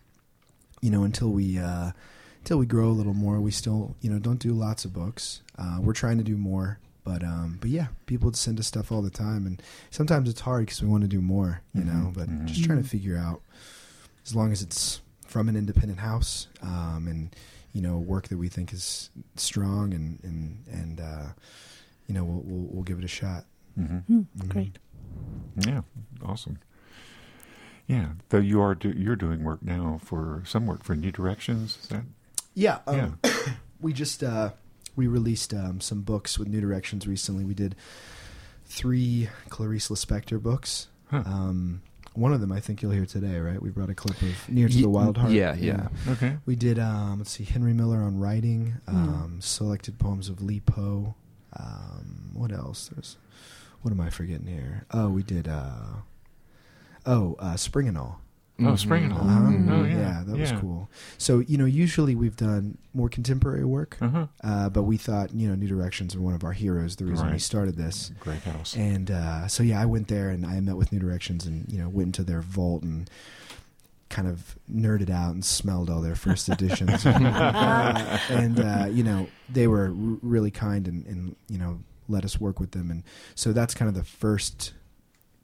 [0.85, 1.91] you know until we uh
[2.39, 5.41] until we grow a little more we still you know don't do lots of books
[5.57, 9.01] uh we're trying to do more but um but yeah people send us stuff all
[9.01, 12.13] the time and sometimes it's hard because we want to do more you know Mhm,
[12.13, 12.45] but mhm.
[12.45, 13.41] just trying to figure out
[14.25, 17.35] as long as it's from an independent house um and
[17.73, 21.27] you know work that we think is strong and and and uh
[22.07, 23.43] you know we'll we'll, we'll give it a shot
[23.79, 24.03] Mhm.
[24.05, 24.49] Hmm, Mhm.
[24.49, 24.77] Great.
[25.67, 25.81] Yeah,
[26.23, 26.59] awesome.
[27.87, 31.77] Yeah, though you are do, you're doing work now for some work for New Directions.
[31.83, 32.03] Is that
[32.53, 33.19] Yeah, um,
[33.81, 34.51] we just uh,
[34.95, 37.45] we released um, some books with New Directions recently.
[37.45, 37.75] We did
[38.65, 40.87] three Clarice Lispector books.
[41.11, 41.23] Huh.
[41.25, 41.81] Um,
[42.13, 43.61] one of them I think you'll hear today, right?
[43.61, 45.31] We brought a clip of Near to the Wild Heart.
[45.33, 45.89] yeah, yeah.
[46.09, 46.37] okay?
[46.45, 48.95] We did um, let's see, Henry Miller on writing, Hmm.
[48.95, 51.13] um, selected poems of Li Po.
[51.57, 52.89] Um, what else?
[52.93, 53.17] There's
[53.81, 54.85] what am I forgetting here?
[54.91, 55.47] Oh, we did.
[55.47, 55.97] Uh,
[57.05, 58.19] oh, uh, Spring and All.
[58.61, 59.19] Oh, Spring and All.
[59.19, 59.51] Uh-huh.
[59.69, 59.97] Oh, yeah.
[59.97, 60.23] yeah.
[60.25, 60.89] that was cool.
[61.17, 64.27] So you know, usually we've done more contemporary work, Uh-huh.
[64.43, 66.95] uh, but we thought you know New Directions are one of our heroes.
[66.95, 68.73] The reason we started this, Great house.
[68.75, 71.79] and uh, so yeah, I went there and I met with New Directions and you
[71.79, 73.09] know went into their vault and
[74.07, 77.05] kind of nerded out and smelled all their first editions.
[77.05, 82.23] Uh, and uh, you know they were r- really kind and, and you know let
[82.23, 83.03] us work with them, and
[83.35, 84.73] so that's kind of the first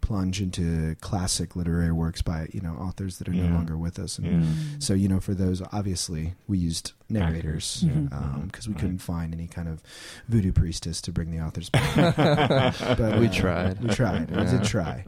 [0.01, 3.47] plunge into classic literary works by you know authors that are Yeah.
[3.49, 4.49] no longer with us and Yeah.
[4.79, 8.09] so you know for those obviously we used narrators Actors,
[8.45, 8.69] because yeah.
[8.69, 8.79] we Right.
[8.81, 9.81] couldn't find any kind of
[10.27, 11.95] voodoo priestess to bring the authors back
[12.97, 13.83] but We uh, tried.
[13.83, 14.51] we tried we Yeah.
[14.51, 15.05] did try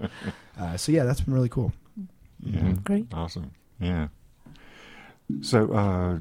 [0.59, 1.73] uh, so yeah that's been really cool
[2.45, 2.73] Yeah.
[2.83, 3.07] Great.
[3.13, 3.51] Awesome.
[3.79, 4.07] Yeah.
[5.41, 6.19] So, uh,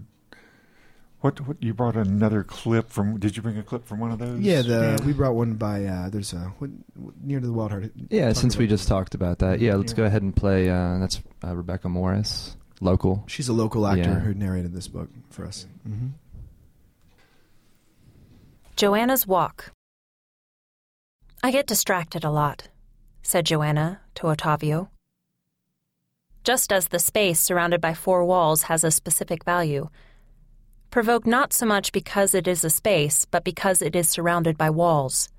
[1.22, 3.18] what what you brought another clip from?
[3.18, 4.38] Did you bring a clip from one of those?
[4.40, 7.70] yeah the we brought one by uh, there's a what, what- near to the wild
[7.70, 9.96] heart Yeah, since we about- just talked about that, yeah, let's Yeah.
[9.96, 10.68] go ahead and play.
[10.68, 13.24] Uh, that's uh, Rebecca Morris, local.
[13.26, 14.18] she's a local actor Yeah.
[14.20, 16.08] who narrated this book for us mm-hmm.
[18.76, 19.72] Joanna's Walk.
[21.42, 22.68] I get distracted a lot,
[23.22, 24.88] said Joanna to Ottavio.
[26.44, 29.88] Just as the space surrounded by four walls has a specific value.
[30.92, 34.68] Provoked not so much because it is a space, but because it is surrounded by
[34.68, 35.30] walls.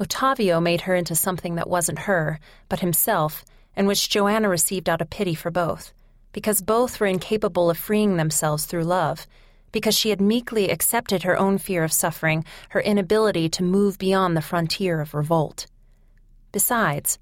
[0.00, 3.44] Ottavio made her into something that wasn't her, but himself,
[3.76, 5.92] and which Joanna received out of pity for both,
[6.32, 9.26] because both were incapable of freeing themselves through love,
[9.70, 14.34] because she had meekly accepted her own fear of suffering, her inability to move beyond
[14.34, 15.66] the frontier of revolt.
[16.52, 17.18] Besides,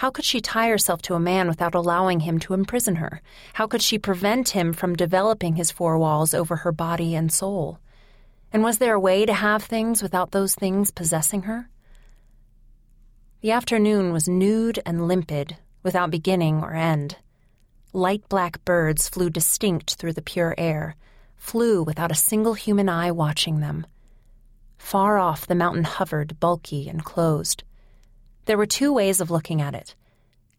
[0.00, 3.20] how could she tie herself to a man without allowing him to imprison her?
[3.52, 7.78] How could she prevent him from developing his four walls over her body and soul?
[8.50, 11.68] And was there a way to have things without those things possessing her?
[13.42, 17.18] The afternoon was nude and limpid, without beginning or end.
[17.92, 20.96] Light black birds flew distinct through the pure air,
[21.36, 23.86] flew without a single human eye watching them.
[24.78, 27.64] Far off, the mountain hovered, bulky and closed.
[28.50, 29.94] There were two ways of looking at it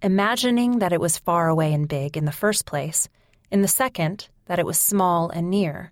[0.02, 3.10] imagining that it was far away and big in the first place,
[3.52, 5.92] in the second, that it was small and near.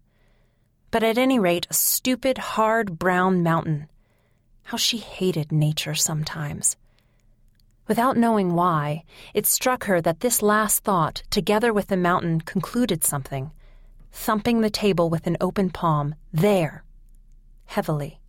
[0.92, 3.90] But at any rate, a stupid, hard brown mountain.
[4.64, 6.78] How she hated nature sometimes.
[7.86, 13.04] Without knowing why, it struck her that this last thought, together with the mountain, concluded
[13.04, 13.52] something,
[14.14, 16.86] thumping the table with an open palm, there,
[17.66, 18.22] heavily.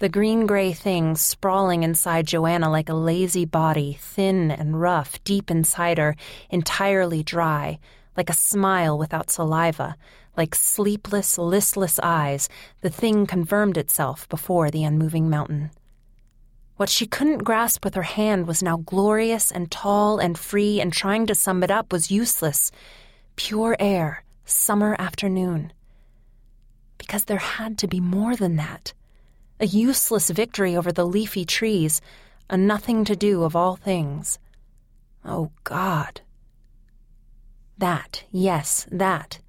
[0.00, 5.50] The green gray thing sprawling inside Joanna like a lazy body, thin and rough, deep
[5.50, 6.14] inside her,
[6.50, 7.80] entirely dry,
[8.16, 9.96] like a smile without saliva,
[10.36, 12.48] like sleepless, listless eyes,
[12.80, 15.72] the thing confirmed itself before the unmoving mountain.
[16.76, 20.92] What she couldn't grasp with her hand was now glorious and tall and free, and
[20.92, 22.70] trying to sum it up was useless.
[23.34, 25.72] Pure air, summer afternoon.
[26.98, 28.92] Because there had to be more than that.
[29.60, 32.00] A useless victory over the leafy trees,
[32.48, 34.38] a nothing to do of all things.
[35.24, 36.20] Oh, God.
[37.76, 39.40] That, yes, that.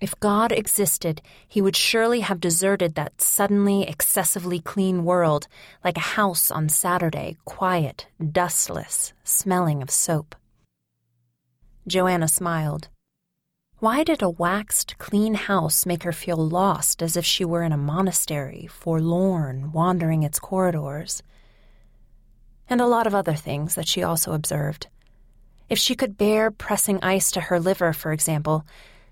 [0.00, 5.46] If God existed, he would surely have deserted that suddenly excessively clean world
[5.84, 10.34] like a house on Saturday, quiet, dustless, smelling of soap.
[11.86, 12.88] Joanna smiled.
[13.82, 17.72] Why did a waxed, clean house make her feel lost as if she were in
[17.72, 21.20] a monastery, forlorn, wandering its corridors?
[22.70, 24.86] And a lot of other things that she also observed.
[25.68, 28.64] If she could bear pressing ice to her liver, for example,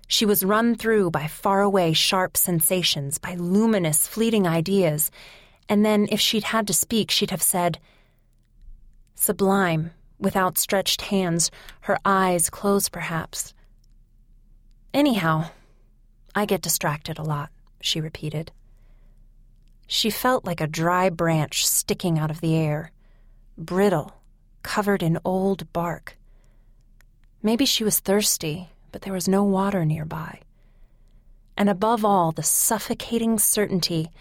[0.07, 5.11] she was run through by faraway, sharp sensations, by luminous, fleeting ideas,
[5.67, 7.77] and then if she'd had to speak, she'd have said,
[9.15, 13.53] Sublime, with outstretched hands, her eyes closed perhaps.
[14.93, 15.51] Anyhow,
[16.35, 17.49] I get distracted a lot,
[17.79, 18.51] she repeated.
[19.87, 22.91] She felt like a dry branch sticking out of the air,
[23.57, 24.13] brittle,
[24.63, 26.17] covered in old bark.
[27.41, 30.41] Maybe she was thirsty, but there was no water nearby.
[31.57, 34.11] And above all, the suffocating certainty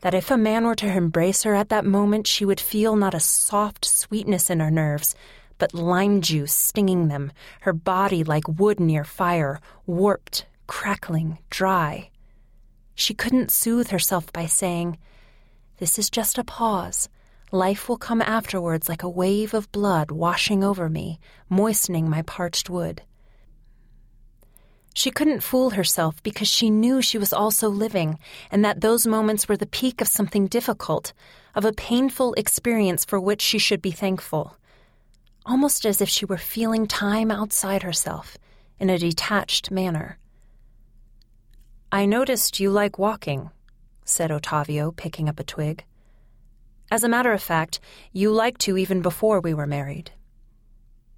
[0.00, 3.14] that if a man were to embrace her at that moment, she would feel not
[3.14, 5.14] a soft sweetness in her nerves,
[5.58, 12.10] but lime juice stinging them, her body like wood near fire, warped, crackling, dry.
[12.94, 14.98] She couldn't soothe herself by saying,
[15.78, 17.08] This is just a pause.
[17.50, 22.68] Life will come afterwards like a wave of blood washing over me, moistening my parched
[22.68, 23.02] wood.
[24.94, 28.18] She couldn't fool herself because she knew she was also living,
[28.50, 31.12] and that those moments were the peak of something difficult,
[31.54, 34.56] of a painful experience for which she should be thankful.
[35.46, 38.38] Almost as if she were feeling time outside herself
[38.78, 40.18] in a detached manner.
[41.92, 43.50] I noticed you like walking,
[44.04, 45.84] said Ottavio, picking up a twig.
[46.90, 47.80] As a matter of fact,
[48.12, 50.10] you liked to even before we were married.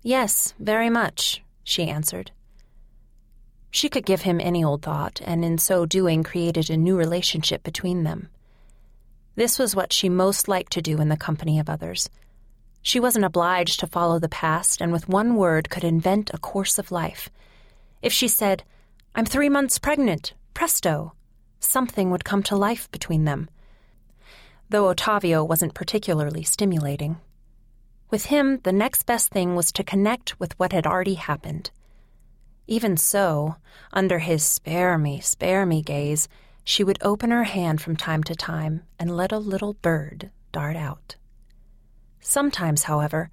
[0.02, 2.30] Yes, very much, she answered.
[3.70, 7.62] She could give him any old thought, and in so doing created a new relationship
[7.62, 8.28] between them.
[9.34, 12.08] This was what she most liked to do in the company of others.
[12.86, 16.78] She wasn't obliged to follow the past, and with one word could invent a course
[16.78, 17.28] of life.
[18.00, 18.62] If she said,
[19.12, 21.12] I'm three months pregnant, presto,
[21.58, 23.50] something would come to life between them.
[24.68, 27.16] Though Ottavio wasn't particularly stimulating.
[28.08, 31.72] With him, the next best thing was to connect with what had already happened.
[32.68, 33.56] Even so,
[33.92, 36.28] under his spare me, spare me gaze,
[36.62, 40.76] she would open her hand from time to time and let a little bird dart
[40.76, 41.16] out.
[42.28, 43.30] Sometimes, however,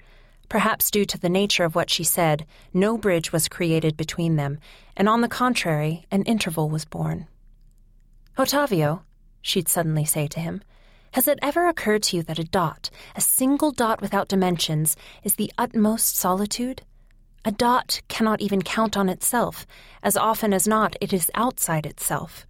[0.49, 4.59] perhaps due to the nature of what she said, no bridge was created between them,
[4.95, 7.25] and on the contrary, an interval was born.
[8.37, 9.01] Ottavio,
[9.41, 10.61] she'd suddenly say to him,
[11.13, 15.35] has it ever occurred to you that a dot, a single dot without dimensions, is
[15.35, 16.83] the utmost solitude?
[17.43, 19.65] A dot cannot even count on itself.
[20.03, 22.45] As often as not, it is outside itself.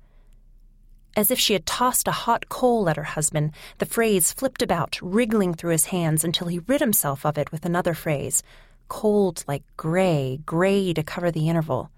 [1.15, 4.99] As if she had tossed a hot coal at her husband, the phrase flipped about,
[5.01, 8.41] wriggling through his hands until he rid himself of it with another phrase
[8.89, 11.89] cold like gray, gray to cover the interval.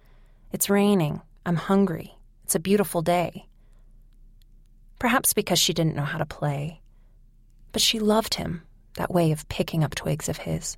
[0.52, 1.22] It's raining.
[1.46, 2.16] I'm hungry.
[2.44, 3.48] It's a beautiful day.
[4.98, 6.80] Perhaps because she didn't know how to play.
[7.74, 8.62] But she loved him,
[8.96, 10.78] that way of picking up twigs of his.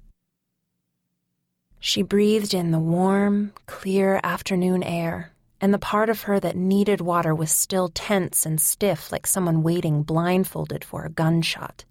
[1.79, 7.01] She breathed in the warm, clear afternoon air and the part of her that needed
[7.01, 11.83] water was still tense and stiff like someone waiting blindfolded for a gunshot.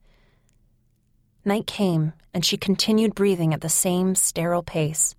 [1.45, 5.15] Night came, and she continued breathing at the same sterile pace.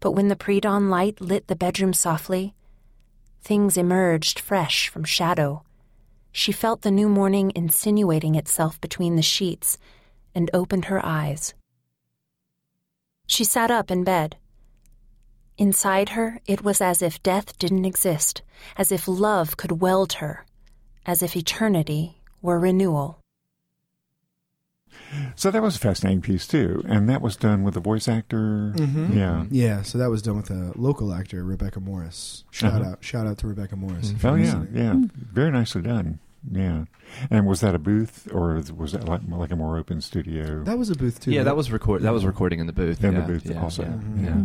[0.00, 2.54] But when the pre dawn light lit the bedroom softly,
[3.42, 5.62] things emerged fresh from shadow.
[6.32, 9.78] She felt the new morning insinuating itself between the sheets
[10.34, 11.54] and opened her eyes.
[13.26, 14.36] She sat up in bed.
[15.58, 18.42] Inside her, it was as if death didn't exist,
[18.76, 20.44] as if love could weld her,
[21.06, 23.18] as if eternity were renewal.
[25.34, 28.72] So that was a fascinating piece too, and that was done with a voice actor.
[28.76, 29.14] Mhm.
[29.14, 29.44] Yeah.
[29.50, 32.44] Yeah, so that was done with a local actor, Rebecca Morris.
[32.50, 32.90] Shout Uh-huh.
[32.92, 34.10] out, shout out to Rebecca Morris.
[34.10, 34.84] if Oh you're yeah, listening.
[34.84, 36.18] yeah, very nicely done.
[36.50, 36.84] Yeah,
[37.30, 40.62] and was that a booth or was that like, like a more open studio?
[40.64, 41.30] That was a booth too.
[41.32, 41.44] yeah, right?
[41.44, 42.02] that was record.
[42.02, 43.02] That was recording in the booth.
[43.02, 43.82] In the booth yeah, also.
[43.82, 44.24] Yeah, Mhm.
[44.24, 44.42] yeah.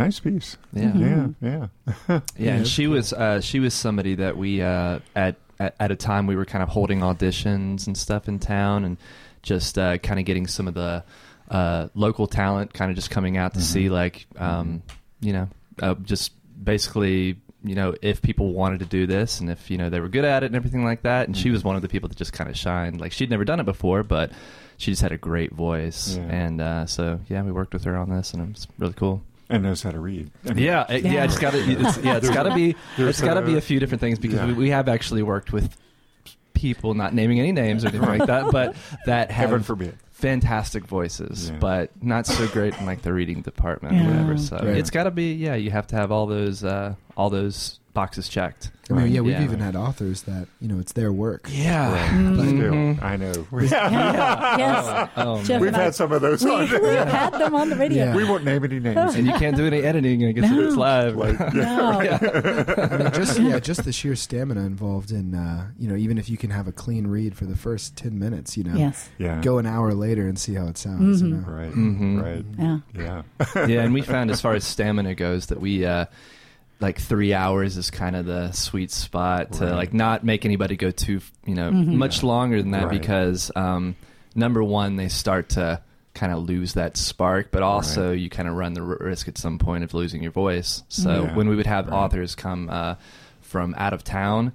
[0.00, 0.56] Nice piece.
[0.72, 0.90] yeah.
[0.92, 1.34] Mhm.
[1.40, 1.66] Yeah, yeah.
[2.08, 2.94] Yeah, Yeah, and she cool.
[2.94, 6.44] was uh, she was somebody that we uh, at, at at a time we were
[6.44, 8.96] kind of holding auditions and stuff in town, and
[9.42, 11.02] just uh, kind of getting some of the
[11.50, 13.62] uh, local talent kind of just coming out to Mhm.
[13.62, 14.82] see like um,
[15.20, 15.48] you know
[15.82, 16.32] uh, just
[16.62, 20.08] basically you know if people wanted to do this and if you know they were
[20.08, 21.26] good at it and everything like that.
[21.26, 21.52] And she Mhm.
[21.52, 23.00] was one of the people that just kind of shined.
[23.00, 24.30] Like she'd never done it before, but
[24.78, 26.22] she just had a great voice, Yeah.
[26.44, 29.22] and uh, so yeah, we worked with her on this, and it was really cool.
[29.50, 30.30] And knows how to read.
[30.48, 31.24] I mean, Yeah, it- yeah, Yeah.
[31.24, 31.58] it's got to.
[32.02, 32.76] Yeah, it's got to be.
[32.96, 34.46] It's got to be a- a few different things because Yeah.
[34.46, 35.76] we, we have actually worked with
[36.54, 39.96] people, not naming any names or anything like that, but that Heaven have forbid.
[40.12, 41.58] fantastic voices, Yeah.
[41.58, 44.02] but not so great in like the reading department Yeah.
[44.04, 44.38] or whatever.
[44.38, 44.76] So Right.
[44.76, 45.32] it's got to be.
[45.34, 48.70] Yeah, you have to have all those uh, all those boxes checked.
[48.88, 49.44] I mean, yeah, we've Yeah.
[49.44, 51.46] even had authors that you know it's their work.
[51.48, 51.92] Yeah.
[51.92, 52.10] Right.
[52.10, 52.48] Mhm.
[52.48, 53.02] Still, Mhm.
[53.04, 53.32] I know.
[53.70, 54.56] Yeah.
[54.58, 55.08] Yes.
[55.16, 56.60] Oh, Jeff We've and I- had some of those We, on.
[56.62, 58.06] we've had them on the radio.
[58.06, 58.16] Yeah.
[58.16, 59.14] We won't name any names.
[59.14, 60.24] and you can't do any editing.
[60.26, 60.58] I guess No.
[60.60, 61.14] if it's live.
[61.16, 62.00] Like, No.
[62.00, 66.28] I mean, just yeah, just the sheer stamina involved in uh, you know even if
[66.28, 69.08] you can have a clean read for the first ten minutes, you know, Yes.
[69.18, 69.40] yeah.
[69.40, 71.22] go an hour later and see how it sounds.
[71.22, 71.46] You Mhm.
[71.46, 71.52] know?
[71.52, 71.72] Right.
[71.72, 72.22] Mhm.
[72.22, 72.44] Right.
[72.58, 73.22] Yeah.
[73.54, 73.66] Yeah.
[73.68, 76.06] yeah, and we found as far as stamina goes that we uh
[76.80, 79.74] like three hours is kind of the sweet spot to Right.
[79.74, 81.94] like not make anybody go too you know Mhm.
[81.94, 83.00] much longer than that Right.
[83.00, 83.96] because um
[84.34, 85.80] number one they start to
[86.14, 89.58] kind of lose that spark but also you kind of run the risk at some
[89.58, 91.34] point of losing your voice so Yeah.
[91.34, 91.94] when we would have Right.
[91.96, 92.94] authors come uh
[93.42, 94.52] from out of town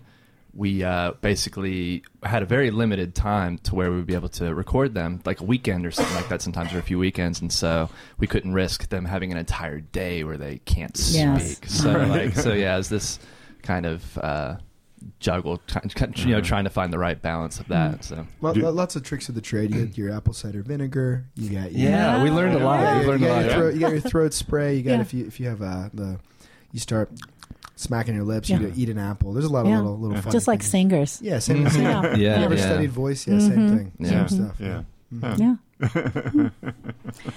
[0.56, 4.56] we uh, basically had a very limited time to where we would be able to
[4.56, 7.51] record them, like a weekend or something like that, sometimes or a few weekends, and
[7.51, 7.89] so
[8.20, 11.51] we couldn't risk them having an entire day where they can't Yes.
[11.58, 11.70] speak.
[11.70, 12.08] So, Right.
[12.08, 13.20] like, so yeah, is this
[13.64, 14.56] kind of uh,
[15.20, 15.82] juggle, you
[16.28, 16.41] know, Uh-huh.
[16.41, 18.06] trying to find the right balance of that.
[18.06, 19.74] So, Lo- lots of tricks of the trade.
[19.76, 21.26] You get your apple cider vinegar.
[21.36, 22.80] You got your, yeah, we learned a lot.
[22.80, 23.43] Yeah, we you, learned a got lot.
[23.45, 24.76] your throat, you got your throat spray.
[24.78, 25.01] You got Yeah.
[25.01, 26.18] if you if you have uh, the
[26.72, 27.10] you start
[27.76, 28.49] smacking your lips.
[28.49, 28.59] Yeah.
[28.59, 29.34] You eat an apple.
[29.34, 29.78] There's a lot of Yeah.
[29.78, 30.21] little little Yeah.
[30.21, 30.71] fun Just like things.
[30.71, 31.19] singers.
[31.21, 31.65] Yeah, same.
[31.65, 31.71] Mhm.
[31.71, 31.82] same.
[31.84, 32.01] Yeah.
[32.15, 32.61] Yeah, You ever yeah.
[32.65, 33.28] studied voice?
[33.28, 33.78] Yeah, same Mhm.
[33.78, 33.91] thing.
[33.99, 34.09] Yeah.
[34.09, 34.55] Same stuff.
[34.59, 34.82] Yeah.
[35.13, 35.39] Mhm.
[35.39, 36.49] Yeah.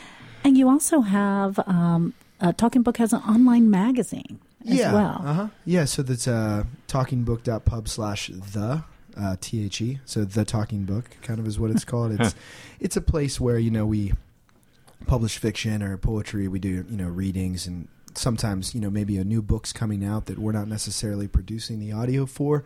[0.44, 5.20] And you also have um, uh, Talking Book has an online magazine as yeah, well.
[5.24, 5.48] Uh-huh.
[5.64, 8.84] Yeah, so that's uh, talkingbook.pub slash the
[9.16, 9.98] uh, T H E.
[10.04, 12.12] So the Talking Book kind of is what it's called.
[12.12, 12.34] It's
[12.78, 14.12] it's a place where you know we
[15.06, 16.46] publish fiction or poetry.
[16.46, 20.26] We do you know readings and sometimes you know maybe a new book's coming out
[20.26, 22.64] that we're not necessarily producing the audio for,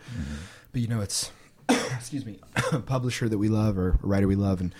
[0.72, 1.30] but you know it's
[1.68, 2.38] excuse me
[2.72, 4.74] a publisher that we love or a writer we love and.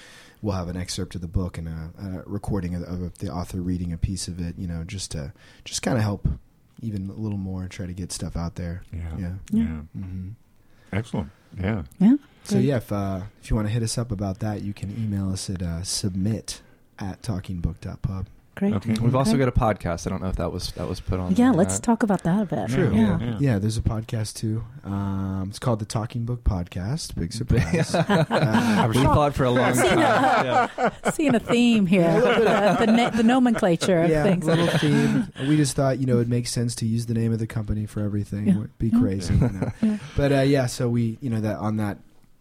[0.44, 3.60] We'll have an excerpt of the book and a, a recording of, of the author
[3.60, 5.32] reading a piece of it, you know, just to
[5.64, 6.26] just kind of help
[6.80, 8.82] even a little more, try to get stuff out there.
[8.92, 9.16] Yeah.
[9.20, 9.32] Yeah.
[9.52, 9.64] Yeah.
[9.94, 10.28] hmm
[10.92, 11.30] Excellent.
[11.56, 11.84] Yeah.
[12.00, 12.16] Yeah.
[12.42, 14.90] So yeah, if uh, if you want to hit us up about that, you can
[14.90, 16.60] email us at uh, submit
[16.98, 18.26] at talkingbook.pub.
[18.54, 18.74] Great.
[18.74, 18.94] Okay.
[19.00, 20.06] We've also got a podcast.
[20.06, 21.30] I don't know if that was that was put on.
[21.36, 21.52] Yeah, there.
[21.54, 22.70] let's talk about that a bit.
[22.70, 22.92] Sure.
[22.92, 23.18] Yeah.
[23.18, 23.36] Yeah.
[23.40, 24.62] Yeah, there's a podcast too.
[24.84, 27.14] Um, it's called the Talking Book Podcast.
[27.14, 27.94] Big surprise.
[27.94, 30.70] I uh, was thought for a long Seeing time.
[31.02, 34.44] a, seeing a theme here, the, the, na- the nomenclature of yeah, things.
[34.44, 35.32] little theme.
[35.48, 37.86] We just thought you know it makes sense to use the name of the company
[37.86, 38.46] for everything.
[38.48, 38.52] Yeah.
[38.58, 39.00] It'd be Yeah.
[39.00, 39.34] crazy.
[39.34, 39.72] You know?
[39.80, 39.98] Yeah.
[40.16, 41.98] But uh, yeah, so we you know that on that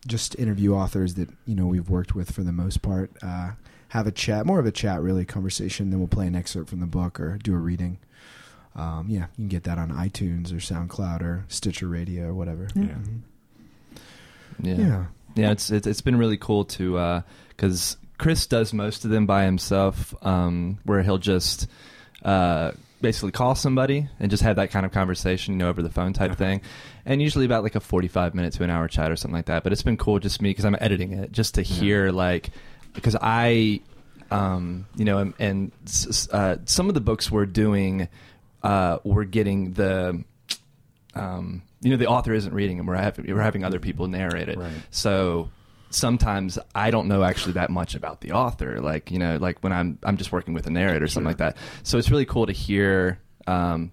[0.08, 3.12] just interview authors that you know we've worked with for the most part.
[3.24, 3.52] Uh,
[3.92, 5.90] have a chat, more of a chat, really conversation.
[5.90, 8.00] Then we'll play an excerpt from the book or do a reading.
[8.76, 12.68] Um, yeah, you can get that on iTunes or SoundCloud or Stitcher Radio or whatever.
[12.74, 12.84] Yeah.
[12.84, 13.20] Mhm.
[14.62, 14.76] Yeah.
[14.76, 15.06] yeah.
[15.36, 19.44] Yeah, it's it's, it's been really cool to because Chris does most of them by
[19.46, 21.68] himself, um, where he'll just
[22.24, 22.72] uh,
[23.02, 26.14] basically call somebody and just have that kind of conversation, you know, over the phone
[26.14, 26.62] type thing,
[27.06, 29.64] and usually about like a forty-five minute to an hour chat or something like that.
[29.64, 32.50] But it's been cool just me because I'm editing it, just to hear like
[32.94, 33.82] because I,
[34.30, 35.72] um, you know, and, and
[36.32, 38.08] uh, some of the books we're doing,
[38.64, 40.24] uh, we're getting the
[41.14, 42.86] um, you know, the author isn't reading them.
[42.86, 44.58] We're having, we're having other people narrate it.
[44.58, 44.72] Right.
[44.92, 45.50] So
[45.90, 48.80] sometimes I don't know actually that much about the author.
[48.80, 51.38] Like, you know, like when I'm, I'm just working with a narrator or something like
[51.38, 51.58] that.
[51.84, 53.92] So it's really cool to hear, um,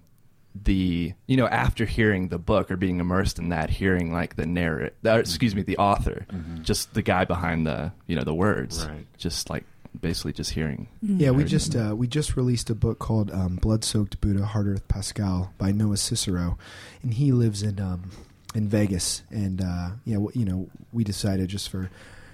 [0.63, 4.45] the, you know, after hearing the book or being immersed in that, hearing like the
[4.45, 6.25] narrator, excuse me, the author,
[6.63, 9.05] just the guy behind the, you know, the words, Right.
[9.17, 9.63] just like
[9.99, 10.87] basically just hearing.
[11.01, 14.67] Yeah, we just uh, we just released a book called um, "Blood Soaked Buddha: Hard
[14.67, 16.57] Earth Pascal" by Noah Cicero,
[17.03, 18.11] and he lives in um,
[18.55, 19.23] in Vegas.
[19.31, 21.89] And uh, yeah, w- you know, we decided just for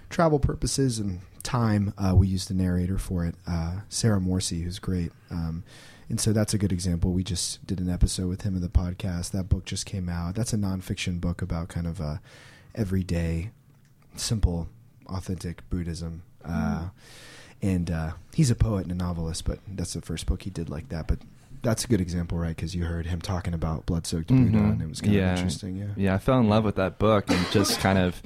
[0.10, 4.80] travel purposes and time, uh, we used the narrator for it, uh, Sarah Morsi, who's
[4.80, 5.12] great.
[5.32, 5.64] Um,
[6.10, 7.12] and so that's a good example.
[7.14, 9.32] We just did an episode with him in the podcast.
[9.32, 10.36] That book just came out.
[10.36, 12.18] That's a nonfiction book about kind of uh,
[12.76, 13.52] everyday,
[14.16, 14.68] simple,
[15.08, 16.24] authentic Buddhism.
[16.44, 16.90] Uh,
[17.62, 20.70] and uh, he's a poet and a novelist, but that's the first book he did
[20.70, 21.08] like that.
[21.08, 21.20] But
[21.64, 22.56] that's a good example, right?
[22.56, 24.72] Because you heard him talking about blood-soaked Buddha, Mhm.
[24.74, 25.32] and it was kind Yeah.
[25.34, 25.76] of interesting.
[25.78, 25.86] Yeah.
[25.96, 28.22] Yeah, I fell in love with that book and just kind of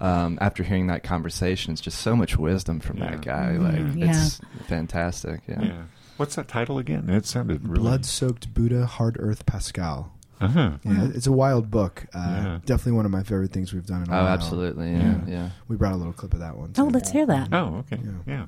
[0.00, 3.10] um, after hearing that conversation, it's just so much wisdom from Yeah.
[3.12, 3.52] that guy.
[3.56, 3.62] Mhm.
[3.62, 4.24] Like Yeah.
[4.24, 5.42] it's fantastic.
[5.46, 5.82] Yeah.
[6.14, 6.18] Yeah.
[6.18, 7.08] What's that title again?
[7.10, 7.80] It sounded really.
[7.82, 10.12] Blood-soaked Buddha, Hard Earth Pascal.
[10.40, 10.72] Uh-huh.
[10.84, 12.06] Yeah, it's a wild book.
[12.12, 12.58] Uh, Yeah.
[12.66, 14.32] Definitely one of my favorite things we've done in a Oh, while.
[14.32, 14.90] absolutely.
[14.92, 14.98] Yeah.
[14.98, 15.20] Yeah.
[15.26, 15.50] Yeah.
[15.68, 16.72] We brought a little clip of that one.
[16.76, 16.90] Oh, too.
[16.90, 17.48] let's hear that.
[17.52, 18.00] Oh, okay.
[18.04, 18.10] Yeah.
[18.26, 18.46] Yeah.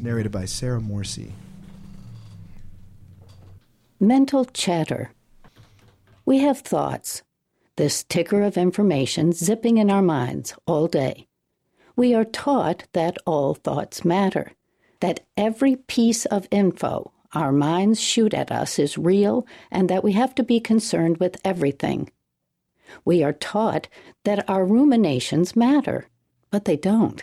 [0.00, 1.32] Narrated by Sarah Morsi.
[4.00, 5.10] Mental chatter.
[6.24, 7.22] We have thoughts,
[7.76, 11.26] this ticker of information zipping in our minds all day.
[11.96, 14.52] We are taught that all thoughts matter,
[15.00, 20.12] that every piece of info our minds shoot at us is real, and that we
[20.12, 22.10] have to be concerned with everything.
[23.04, 23.88] We are taught
[24.24, 26.08] that our ruminations matter,
[26.50, 27.22] but they don't.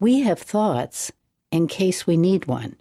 [0.00, 1.12] We have thoughts
[1.50, 2.76] in case we need one.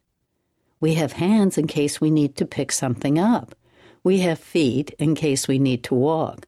[0.80, 3.56] We have hands in case we need to pick something up.
[4.04, 6.46] We have feet in case we need to walk.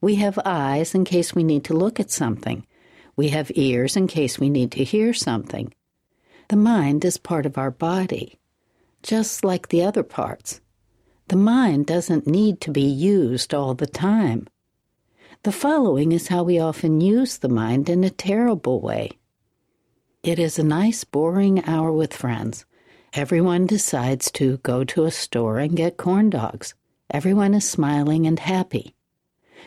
[0.00, 2.66] We have eyes in case we need to look at something.
[3.14, 5.72] We have ears in case we need to hear something.
[6.48, 8.38] The mind is part of our body,
[9.02, 10.60] just like the other parts.
[11.28, 14.46] The mind doesn't need to be used all the time.
[15.42, 19.10] The following is how we often use the mind in a terrible way.
[20.22, 22.64] It is a nice, boring hour with friends.
[23.12, 26.74] Everyone decides to go to a store and get corn dogs.
[27.10, 28.94] Everyone is smiling and happy.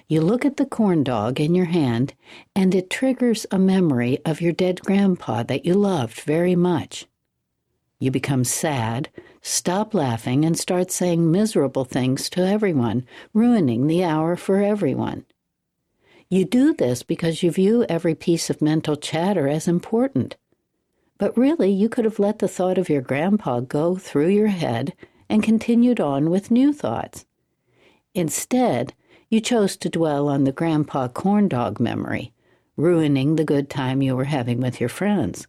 [0.08, 2.14] You look at the corn dog in your hand,
[2.56, 7.06] and it triggers a memory of your dead grandpa that you loved very much.
[8.00, 9.10] You become sad,
[9.42, 15.26] stop laughing, and start saying miserable things to everyone, ruining the hour for everyone.
[16.30, 20.38] You do this because you view every piece of mental chatter as important.
[21.18, 24.94] But really, you could have let the thought of your grandpa go through your head
[25.28, 27.26] and continued on with new thoughts.
[28.14, 28.94] Instead,
[29.30, 32.34] you chose to dwell on the grandpa corn dog memory,
[32.76, 35.48] ruining the good time you were having with your friends.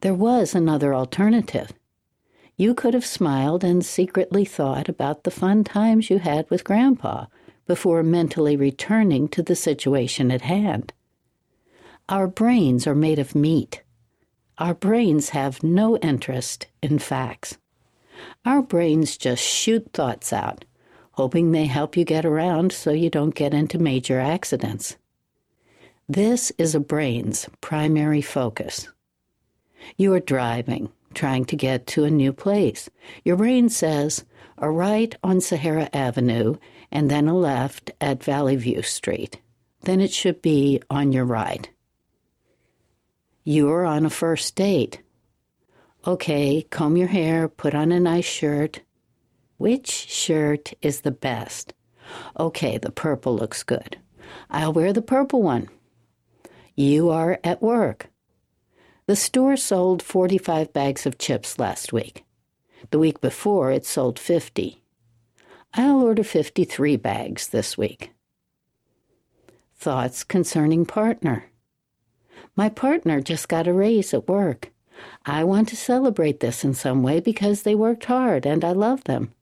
[0.00, 1.72] There was another alternative.
[2.56, 7.26] You could have smiled and secretly thought about the fun times you had with Grandpa
[7.66, 10.92] before mentally returning to the situation at hand.
[12.08, 13.82] Our brains are made of meat.
[14.56, 17.58] Our brains have no interest in facts.
[18.44, 20.64] Our brains just shoot thoughts out,
[21.18, 24.96] hoping they help you get around so you don't get into major accidents.
[26.08, 28.88] This is a brain's primary focus.
[29.96, 32.88] You are driving, trying to get to a new place.
[33.24, 34.24] Your brain says,
[34.58, 36.54] a right on Sahara Avenue
[36.92, 39.40] and then a left at Valley View Street.
[39.80, 41.68] Then it should be on your right.
[43.42, 45.02] You're on a first date.
[46.06, 48.82] Okay, comb your hair, put on a nice shirt.
[49.58, 51.74] Which shirt is the best?
[52.38, 53.98] Okay, the purple looks good.
[54.48, 55.68] I'll wear the purple one.
[56.74, 58.06] You are at work.
[59.06, 62.24] The store sold 45 bags of chips last week.
[62.90, 64.80] The week before, it sold 50.
[65.74, 68.12] I'll order 53 bags this week.
[69.76, 71.46] Thoughts concerning partner.
[72.54, 74.70] My partner just got a raise at work.
[75.26, 79.04] I want to celebrate this in some way because they worked hard and I love
[79.04, 79.32] them.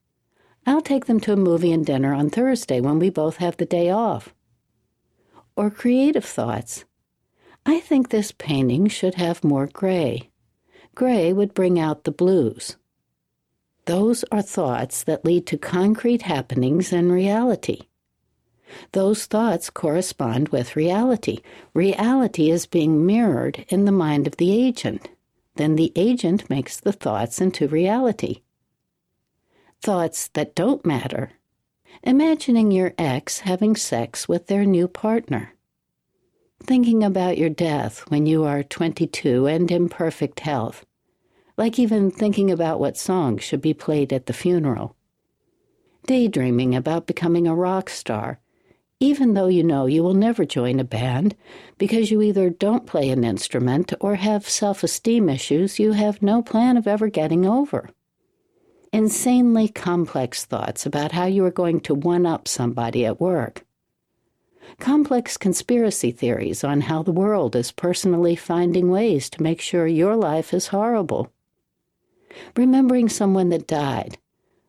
[0.66, 3.64] I'll take them to a movie and dinner on Thursday when we both have the
[3.64, 4.34] day off.
[5.54, 6.84] Or creative thoughts.
[7.64, 10.30] I think this painting should have more gray.
[10.96, 12.76] Gray would bring out the blues.
[13.84, 17.82] Those are thoughts that lead to concrete happenings in reality.
[18.90, 21.38] Those thoughts correspond with reality.
[21.74, 25.08] Reality is being mirrored in the mind of the agent.
[25.54, 28.42] Then the agent makes the thoughts into reality.
[29.82, 31.32] Thoughts that don't matter.
[32.02, 35.54] Imagining your ex having sex with their new partner.
[36.62, 40.84] Thinking about your death when you are 22 and in perfect health
[41.56, 44.94] like even thinking about what song should be played at the funeral.
[46.06, 48.38] Daydreaming about becoming a rock star,
[49.00, 51.34] even though you know you will never join a band
[51.78, 56.42] because you either don't play an instrument or have self esteem issues you have no
[56.42, 57.90] plan of ever getting over.
[58.92, 63.64] Insanely complex thoughts about how you are going to one up somebody at work.
[64.78, 70.16] Complex conspiracy theories on how the world is personally finding ways to make sure your
[70.16, 71.30] life is horrible
[72.56, 74.18] remembering someone that died,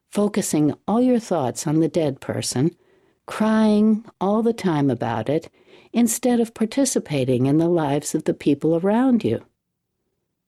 [0.09, 2.75] focusing all your thoughts on the dead person,
[3.25, 5.49] crying all the time about it,
[5.93, 9.43] instead of participating in the lives of the people around you.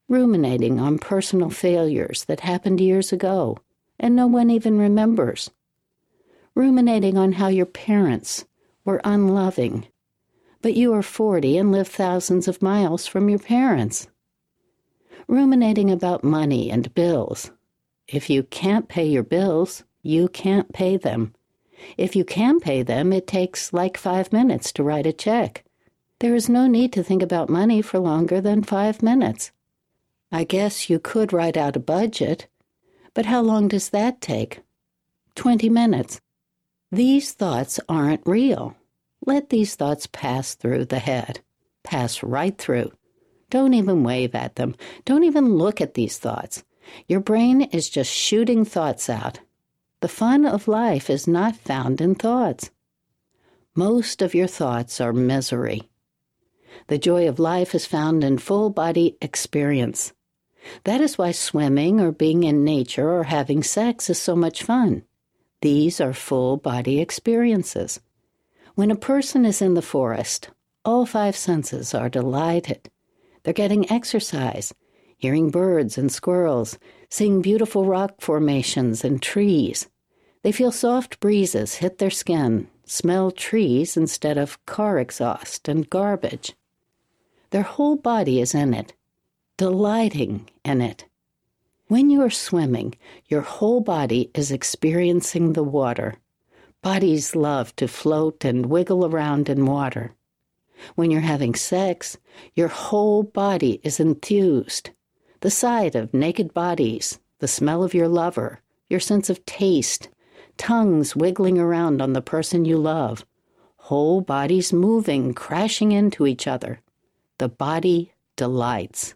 [0.10, 3.58] Ruminating on personal failures that happened years ago
[3.98, 5.50] and no one even remembers.
[6.56, 8.44] Ruminating on how your parents
[8.84, 9.88] were unloving,
[10.62, 14.08] but you are 40 and live thousands of miles from your parents
[15.30, 17.52] ruminating about money and bills.
[18.08, 21.36] If you can't pay your bills, you can't pay them.
[21.98, 25.64] If you can pay them, it takes like five minutes to write a check.
[26.18, 29.52] There is no need to think about money for longer than five minutes.
[30.32, 32.48] I guess you could write out a budget,
[33.14, 34.62] but how long does that take?
[35.34, 36.22] Twenty minutes.
[36.92, 38.76] These thoughts aren't real.
[39.26, 41.42] Let these thoughts pass through the head,
[41.84, 42.92] pass right through.
[43.50, 44.76] Don't even wave at them.
[45.06, 46.64] Don't even look at these thoughts.
[47.08, 49.40] Your brain is just shooting thoughts out.
[50.02, 52.70] The fun of life is not found in thoughts.
[53.76, 55.90] Most of your thoughts are misery.
[56.88, 60.14] The joy of life is found in full body experience.
[60.84, 65.04] That is why swimming or being in nature or having sex is so much fun.
[65.62, 68.00] These are full body experiences.
[68.76, 70.50] When a person is in the forest,
[70.86, 72.90] all five senses are delighted.
[73.44, 74.74] They're getting exercise,
[75.18, 76.78] hearing birds and squirrels,
[77.10, 79.88] seeing beautiful rock formations and trees.
[80.44, 86.56] They feel soft breezes hit their skin, smell trees instead of car exhaust and garbage.
[87.50, 88.94] Their whole body is in it,
[89.60, 91.04] delighting in it.
[91.90, 92.96] When you are swimming,
[93.28, 96.16] your whole body is experiencing the water.
[96.82, 100.16] Bodies love to float and wiggle around in water.
[100.96, 102.18] When you're having sex,
[102.54, 104.92] your whole body is enthused.
[105.42, 110.08] The sight of naked bodies, the smell of your lover, your sense of taste,
[110.56, 113.26] tongues wiggling around on the person you love,
[113.76, 116.80] whole bodies moving, crashing into each other.
[117.40, 119.16] The body delights.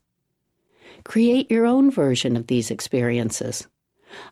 [1.04, 3.68] Create your own version of these experiences.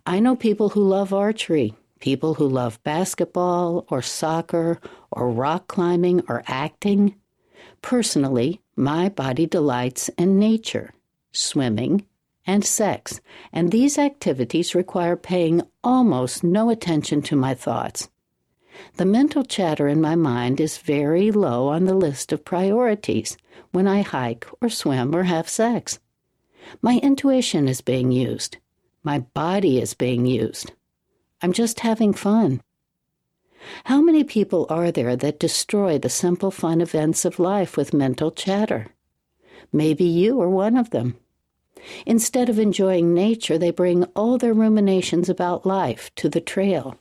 [0.06, 4.80] I know people who love archery, people who love basketball or soccer
[5.12, 7.16] or rock climbing or acting.
[7.82, 10.94] Personally, my body delights in nature.
[11.32, 12.06] swimming,
[12.46, 13.22] and sex,
[13.54, 18.10] and these activities require paying almost no attention to my thoughts.
[18.98, 23.38] The mental chatter in my mind is very low on the list of priorities
[23.72, 26.00] when I hike or swim or have sex.
[26.82, 28.58] My intuition is being used.
[29.04, 30.72] My body is being used.
[31.42, 32.62] I'm just having fun.
[33.86, 38.32] How many people are there that destroy the simple fun events of life with mental
[38.32, 38.88] chatter?
[39.74, 41.18] Maybe you are one of them.
[42.06, 46.98] Instead of enjoying nature, they bring all their ruminations about life to the trail.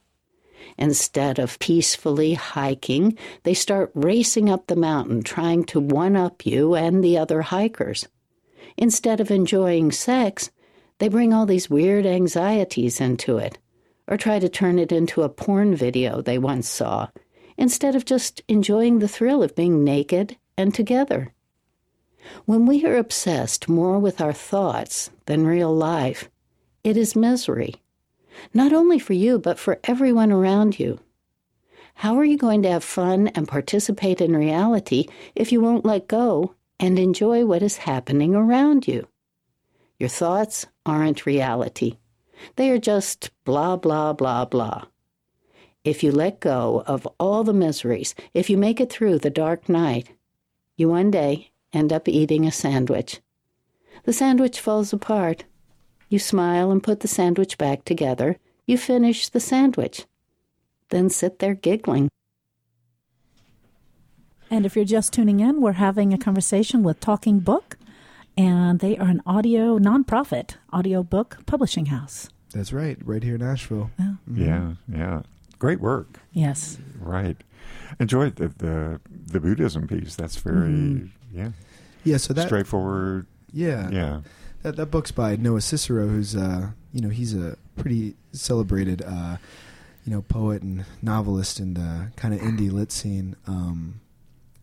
[0.79, 6.75] Instead of peacefully hiking, they start racing up the mountain trying to one up you
[6.75, 8.09] and the other hikers.
[8.81, 10.51] Instead of enjoying sex,
[11.01, 13.59] they bring all these weird anxieties into it,
[14.09, 17.07] or try to turn it into a porn video they once saw,
[17.59, 21.35] instead of just enjoying the thrill of being naked and together.
[22.47, 26.31] When we are obsessed more with our thoughts than real life,
[26.83, 27.75] it is misery,
[28.55, 31.01] not only for you, but for everyone around you.
[31.97, 35.05] How are you going to have fun and participate in reality
[35.35, 39.07] if you won't let go and enjoy what is happening around you?
[39.99, 41.99] Your thoughts aren't reality.
[42.57, 44.87] They are just blah, blah, blah, blah.
[45.85, 49.69] If you let go of all the miseries, if you make it through the dark
[49.69, 50.11] night,
[50.77, 53.21] you one day end up eating a sandwich.
[54.05, 55.45] The sandwich falls apart.
[56.09, 58.39] You smile and put the sandwich back together.
[58.67, 60.07] You finish the sandwich.
[60.89, 62.09] Then sit there giggling.
[64.51, 67.79] And if you're just tuning in, we're having a conversation with Talking Book,
[68.37, 72.29] and they are an audio nonprofit audio book publishing house.
[72.53, 73.91] That's right, right here in Nashville.
[73.99, 74.15] Yeah.
[74.29, 74.47] Mhm.
[74.47, 75.23] Yeah, yeah.
[75.61, 76.19] Great work.
[76.33, 76.79] Yes.
[76.99, 77.37] Right.
[78.01, 80.17] Enjoyed the the, the Buddhism piece.
[80.17, 81.11] That's very Mhm.
[81.33, 81.51] yeah
[82.03, 83.27] Yeah, so that straightforward.
[83.53, 84.21] yeah, Yeah.
[84.63, 89.37] That that book's by Noah Cicero, who's uh, you know, he's a pretty celebrated uh,
[90.05, 93.37] you know, poet and novelist in the kind of indie lit scene.
[93.47, 94.01] Um,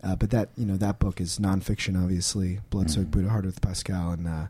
[0.04, 2.60] uh, but that you know that book is nonfiction, obviously.
[2.70, 3.12] Blood Soaked Mhm.
[3.12, 4.48] Buddha Hard Earth Pascal, and uh,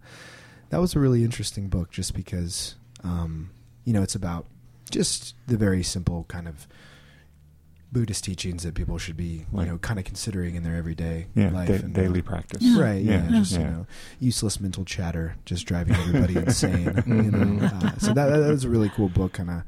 [0.70, 3.50] that was a really interesting book, just because um,
[3.86, 4.46] you know it's about
[4.90, 6.68] just the very simple kind of
[7.92, 11.28] Buddhist teachings that people should be Like- you know kind of considering in their everyday
[11.36, 11.52] Yeah.
[11.52, 12.62] life da- and daily uh, practice.
[12.62, 12.82] Yeah.
[12.82, 13.40] Right, yeah, Yeah.
[13.40, 13.88] just you know,
[14.20, 17.02] useless mental chatter, just driving everybody insane.
[17.08, 19.34] You know, uh, so that that was a really cool book.
[19.34, 19.64] Kind of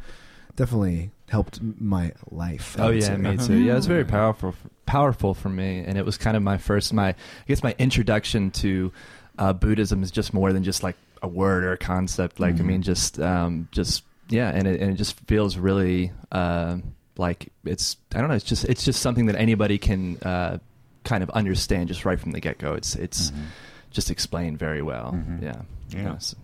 [0.56, 2.76] definitely helped my life.
[2.80, 3.18] I Oh yeah, say.
[3.18, 3.48] me Uh-huh.
[3.48, 3.58] too.
[3.58, 4.54] Yeah, it was very powerful,
[4.86, 7.16] powerful for me, and it was kind of my first, my I
[7.48, 8.92] guess my introduction to
[9.38, 12.40] uh, Buddhism is just more than just like a word or a concept.
[12.40, 12.60] Like Mhm.
[12.60, 16.78] I mean, just um, just yeah, and it and it just feels really uh,
[17.18, 18.36] like it's I don't know.
[18.36, 20.58] It's just it's just something that anybody can uh,
[21.04, 22.74] kind of understand just right from the get go.
[22.74, 23.46] It's it's Mhm.
[23.92, 25.14] just explained very well.
[25.14, 25.42] Mhm.
[25.42, 25.62] Yeah.
[25.90, 26.12] Yeah.
[26.14, 26.36] Yes.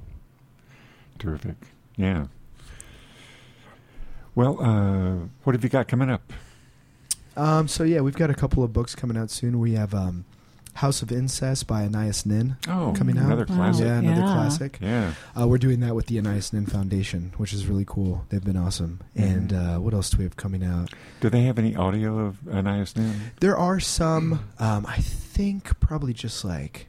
[1.19, 1.55] Terrific.
[1.97, 2.25] Yeah.
[4.35, 6.33] Well, uh, what have you got coming up?
[7.37, 9.59] Um, so yeah, we've got a couple of books coming out soon.
[9.59, 10.25] We have um,
[10.75, 12.57] House of Incest by Anais Nin.
[12.67, 13.25] Oh, Coming out.
[13.25, 13.55] another Wow.
[13.55, 13.85] classic.
[13.85, 14.33] Yeah, another Yeah.
[14.33, 14.77] classic.
[14.81, 15.13] Yeah.
[15.39, 18.25] Uh, we're doing that with the Anais Nin Foundation, which is really cool.
[18.29, 18.99] They've been awesome.
[19.17, 19.23] Mhm.
[19.35, 20.91] And uh, what else do we have coming out?
[21.21, 23.31] Do they have any audio of Anais Nin?
[23.39, 24.41] There are some.
[24.59, 26.87] Um, I think probably just like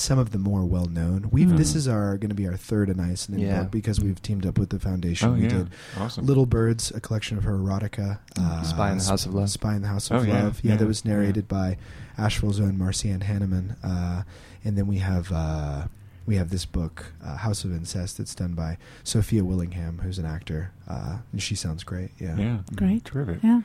[0.00, 1.28] some of the more well known.
[1.30, 1.76] We've this Mhm.
[1.76, 3.62] is our going to be our third Anais Nin Yeah.
[3.62, 5.28] book because we've teamed up with the foundation.
[5.28, 5.48] Oh, we yeah.
[5.48, 6.26] did Awesome.
[6.26, 8.18] Little Birds, a collection of her erotica.
[8.38, 9.50] Uh, Spy in the House of Love.
[9.50, 10.60] Spy in the House of Oh, Love.
[10.62, 11.12] Yeah, yeah, that was yeah.
[11.12, 11.76] narrated by
[12.18, 13.76] Asheville's own Marcianne Hanneman.
[13.82, 14.22] Uh,
[14.64, 15.86] and then we have uh,
[16.26, 20.26] we have this book, uh, House of Incest, that's done by Sophia Willingham, who's an
[20.26, 22.10] actor, uh, and she sounds great.
[22.20, 22.58] Yeah, Yeah.
[22.76, 23.04] Great.
[23.04, 23.42] Terrific.
[23.42, 23.62] Yeah.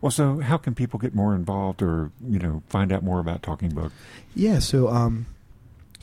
[0.00, 3.42] Well, so how can people get more involved or, you know, find out more about
[3.42, 3.92] Talking Book?
[4.34, 5.26] Yeah, so um,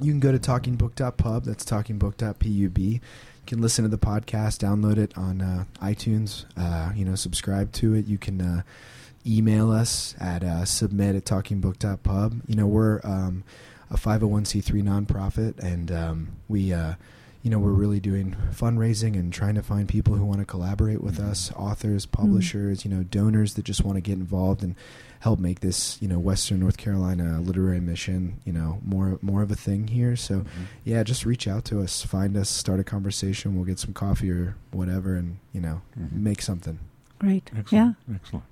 [0.02, 1.46] you can go to talkingbook.pub.
[1.46, 2.46] That's talkingbook.pub.
[2.46, 3.00] You
[3.48, 6.46] can listen to the podcast, download it on uh, iTunes.
[6.58, 8.08] Uh, you know, subscribe to it.
[8.08, 8.62] You can uh,
[9.26, 12.42] email us at uh, submit at talkingbook.pub.
[12.48, 13.44] You know, we're um,
[13.90, 16.94] a 501c3 nonprofit, and um, we, uh,
[17.44, 21.02] you know, we're really doing fundraising and trying to find people who want to collaborate
[21.02, 21.30] with mm-hmm.
[21.30, 22.22] us, authors, mm-hmm.
[22.22, 24.76] publishers, you know, donors that just want to get involved and
[25.20, 29.52] help make this, you know, Western North Carolina literary mission, you know, more more of
[29.52, 30.16] a thing here.
[30.16, 30.64] So, mm-hmm.
[30.86, 33.56] yeah, just reach out to us, find us, start a conversation.
[33.56, 36.14] We'll get some coffee or whatever, and you know, Mhm.
[36.14, 36.80] make something.
[37.20, 37.52] Great.
[37.56, 37.98] Excellent.
[38.14, 38.46] Excellent.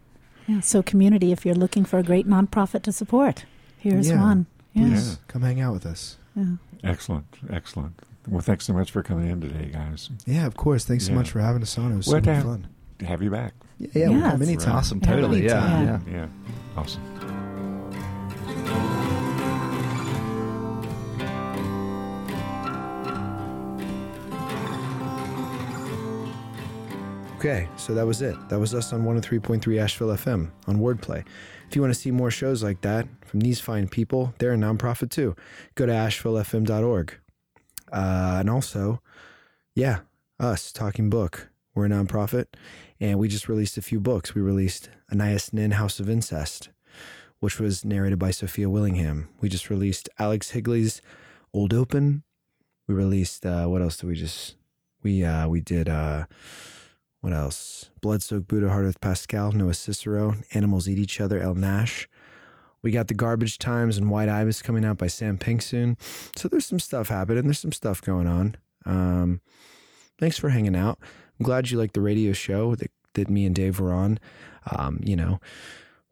[0.48, 0.56] Yeah.
[0.56, 0.62] Yeah.
[0.62, 3.46] So, community, if you're looking for a great nonprofit to support,
[3.78, 4.22] here's Yeah.
[4.22, 4.48] one.
[4.74, 4.84] Yeah.
[4.88, 5.16] Please Yeah.
[5.28, 6.18] come hang out with us.
[6.36, 6.56] Yeah.
[6.84, 7.26] Excellent.
[7.50, 8.02] Excellent.
[8.28, 10.10] Well, thanks so much for coming in today, guys.
[10.26, 10.86] Yeah, of course.
[10.86, 11.14] Thanks yeah.
[11.14, 11.92] so much for having us on.
[11.92, 12.68] It was so have, fun.
[13.00, 13.54] To have you back.
[13.80, 14.76] Yeah, yeah, yeah come anytime.
[14.76, 15.02] Awesome.
[15.02, 15.46] Totally.
[15.46, 16.00] Yeah, yeah.
[16.08, 16.28] Yeah.
[16.78, 17.02] Awesome.
[27.42, 28.36] Okay, so that was it.
[28.50, 31.26] That was us on 103.3 Asheville FM on Wordplay.
[31.68, 34.58] If you want to see more shows like that from these fine people, they're a
[34.58, 35.36] nonprofit too.
[35.74, 37.16] Go to ashevillefm.org.
[37.92, 39.02] Uh, and also,
[39.76, 40.00] yeah,
[40.40, 41.50] us, Talking Book.
[41.74, 42.48] We're a nonprofit,
[43.00, 44.36] and we just released a few books.
[44.36, 46.70] We released Anais Nin, House of Incest,
[47.40, 49.30] which was narrated by Sophia Willingham.
[49.40, 51.02] We just released Alex Higley's
[51.54, 52.24] Old Open.
[52.88, 54.56] We released, uh, what else did we just,
[55.02, 56.26] we, uh, we did, uh,
[57.22, 57.90] what else?
[58.02, 62.10] Blood Soaked Buddha Hard Earth Pascal, Noah Cicero, Animals Eat Each Other, Elle Nash.
[62.84, 65.98] We got the Garbage Times and White Ibis coming out by Sam Pink soon.
[66.36, 67.44] So there's some stuff happening.
[67.44, 68.58] There's some stuff going on.
[68.86, 69.42] Um,
[70.20, 71.00] thanks for hanging out.
[71.40, 74.20] I'm glad you liked the radio show that, that me and Dave were on.
[74.76, 75.40] Um, you know,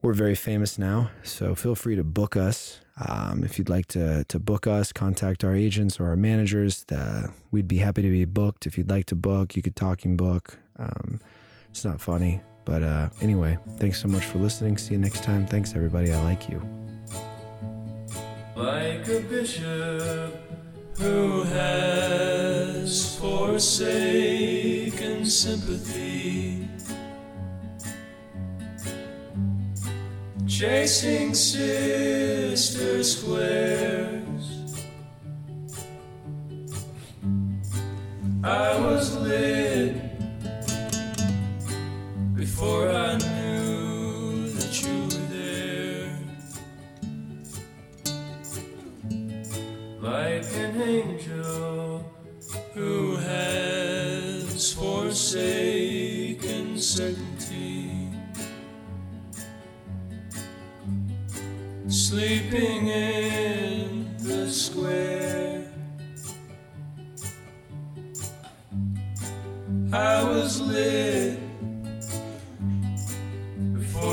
[0.01, 2.79] we're very famous now, so feel free to book us.
[3.07, 6.83] Um, if you'd like to to book us, contact our agents or our managers.
[6.85, 8.65] The, we'd be happy to be booked.
[8.65, 10.57] If you'd like to book, you could talk and book.
[10.77, 11.19] Um,
[11.69, 14.77] it's not funny, but uh, anyway, thanks so much for listening.
[14.77, 15.47] See you next time.
[15.47, 16.13] Thanks, everybody.
[16.13, 16.61] I like you.
[18.55, 20.35] Like a bishop
[20.99, 24.05] who has forsaken
[25.25, 26.69] sympathy,
[30.45, 34.75] chasing sister squares.
[38.43, 40.08] I was lit
[42.39, 46.17] before I knew that you were there.
[49.99, 52.05] Like an angel
[52.73, 58.07] who has forsaken certainty,
[61.89, 65.65] sleeping in the square.
[69.91, 71.28] I was lit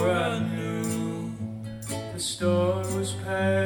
[0.09, 1.33] I knew
[2.13, 3.66] the storm was passing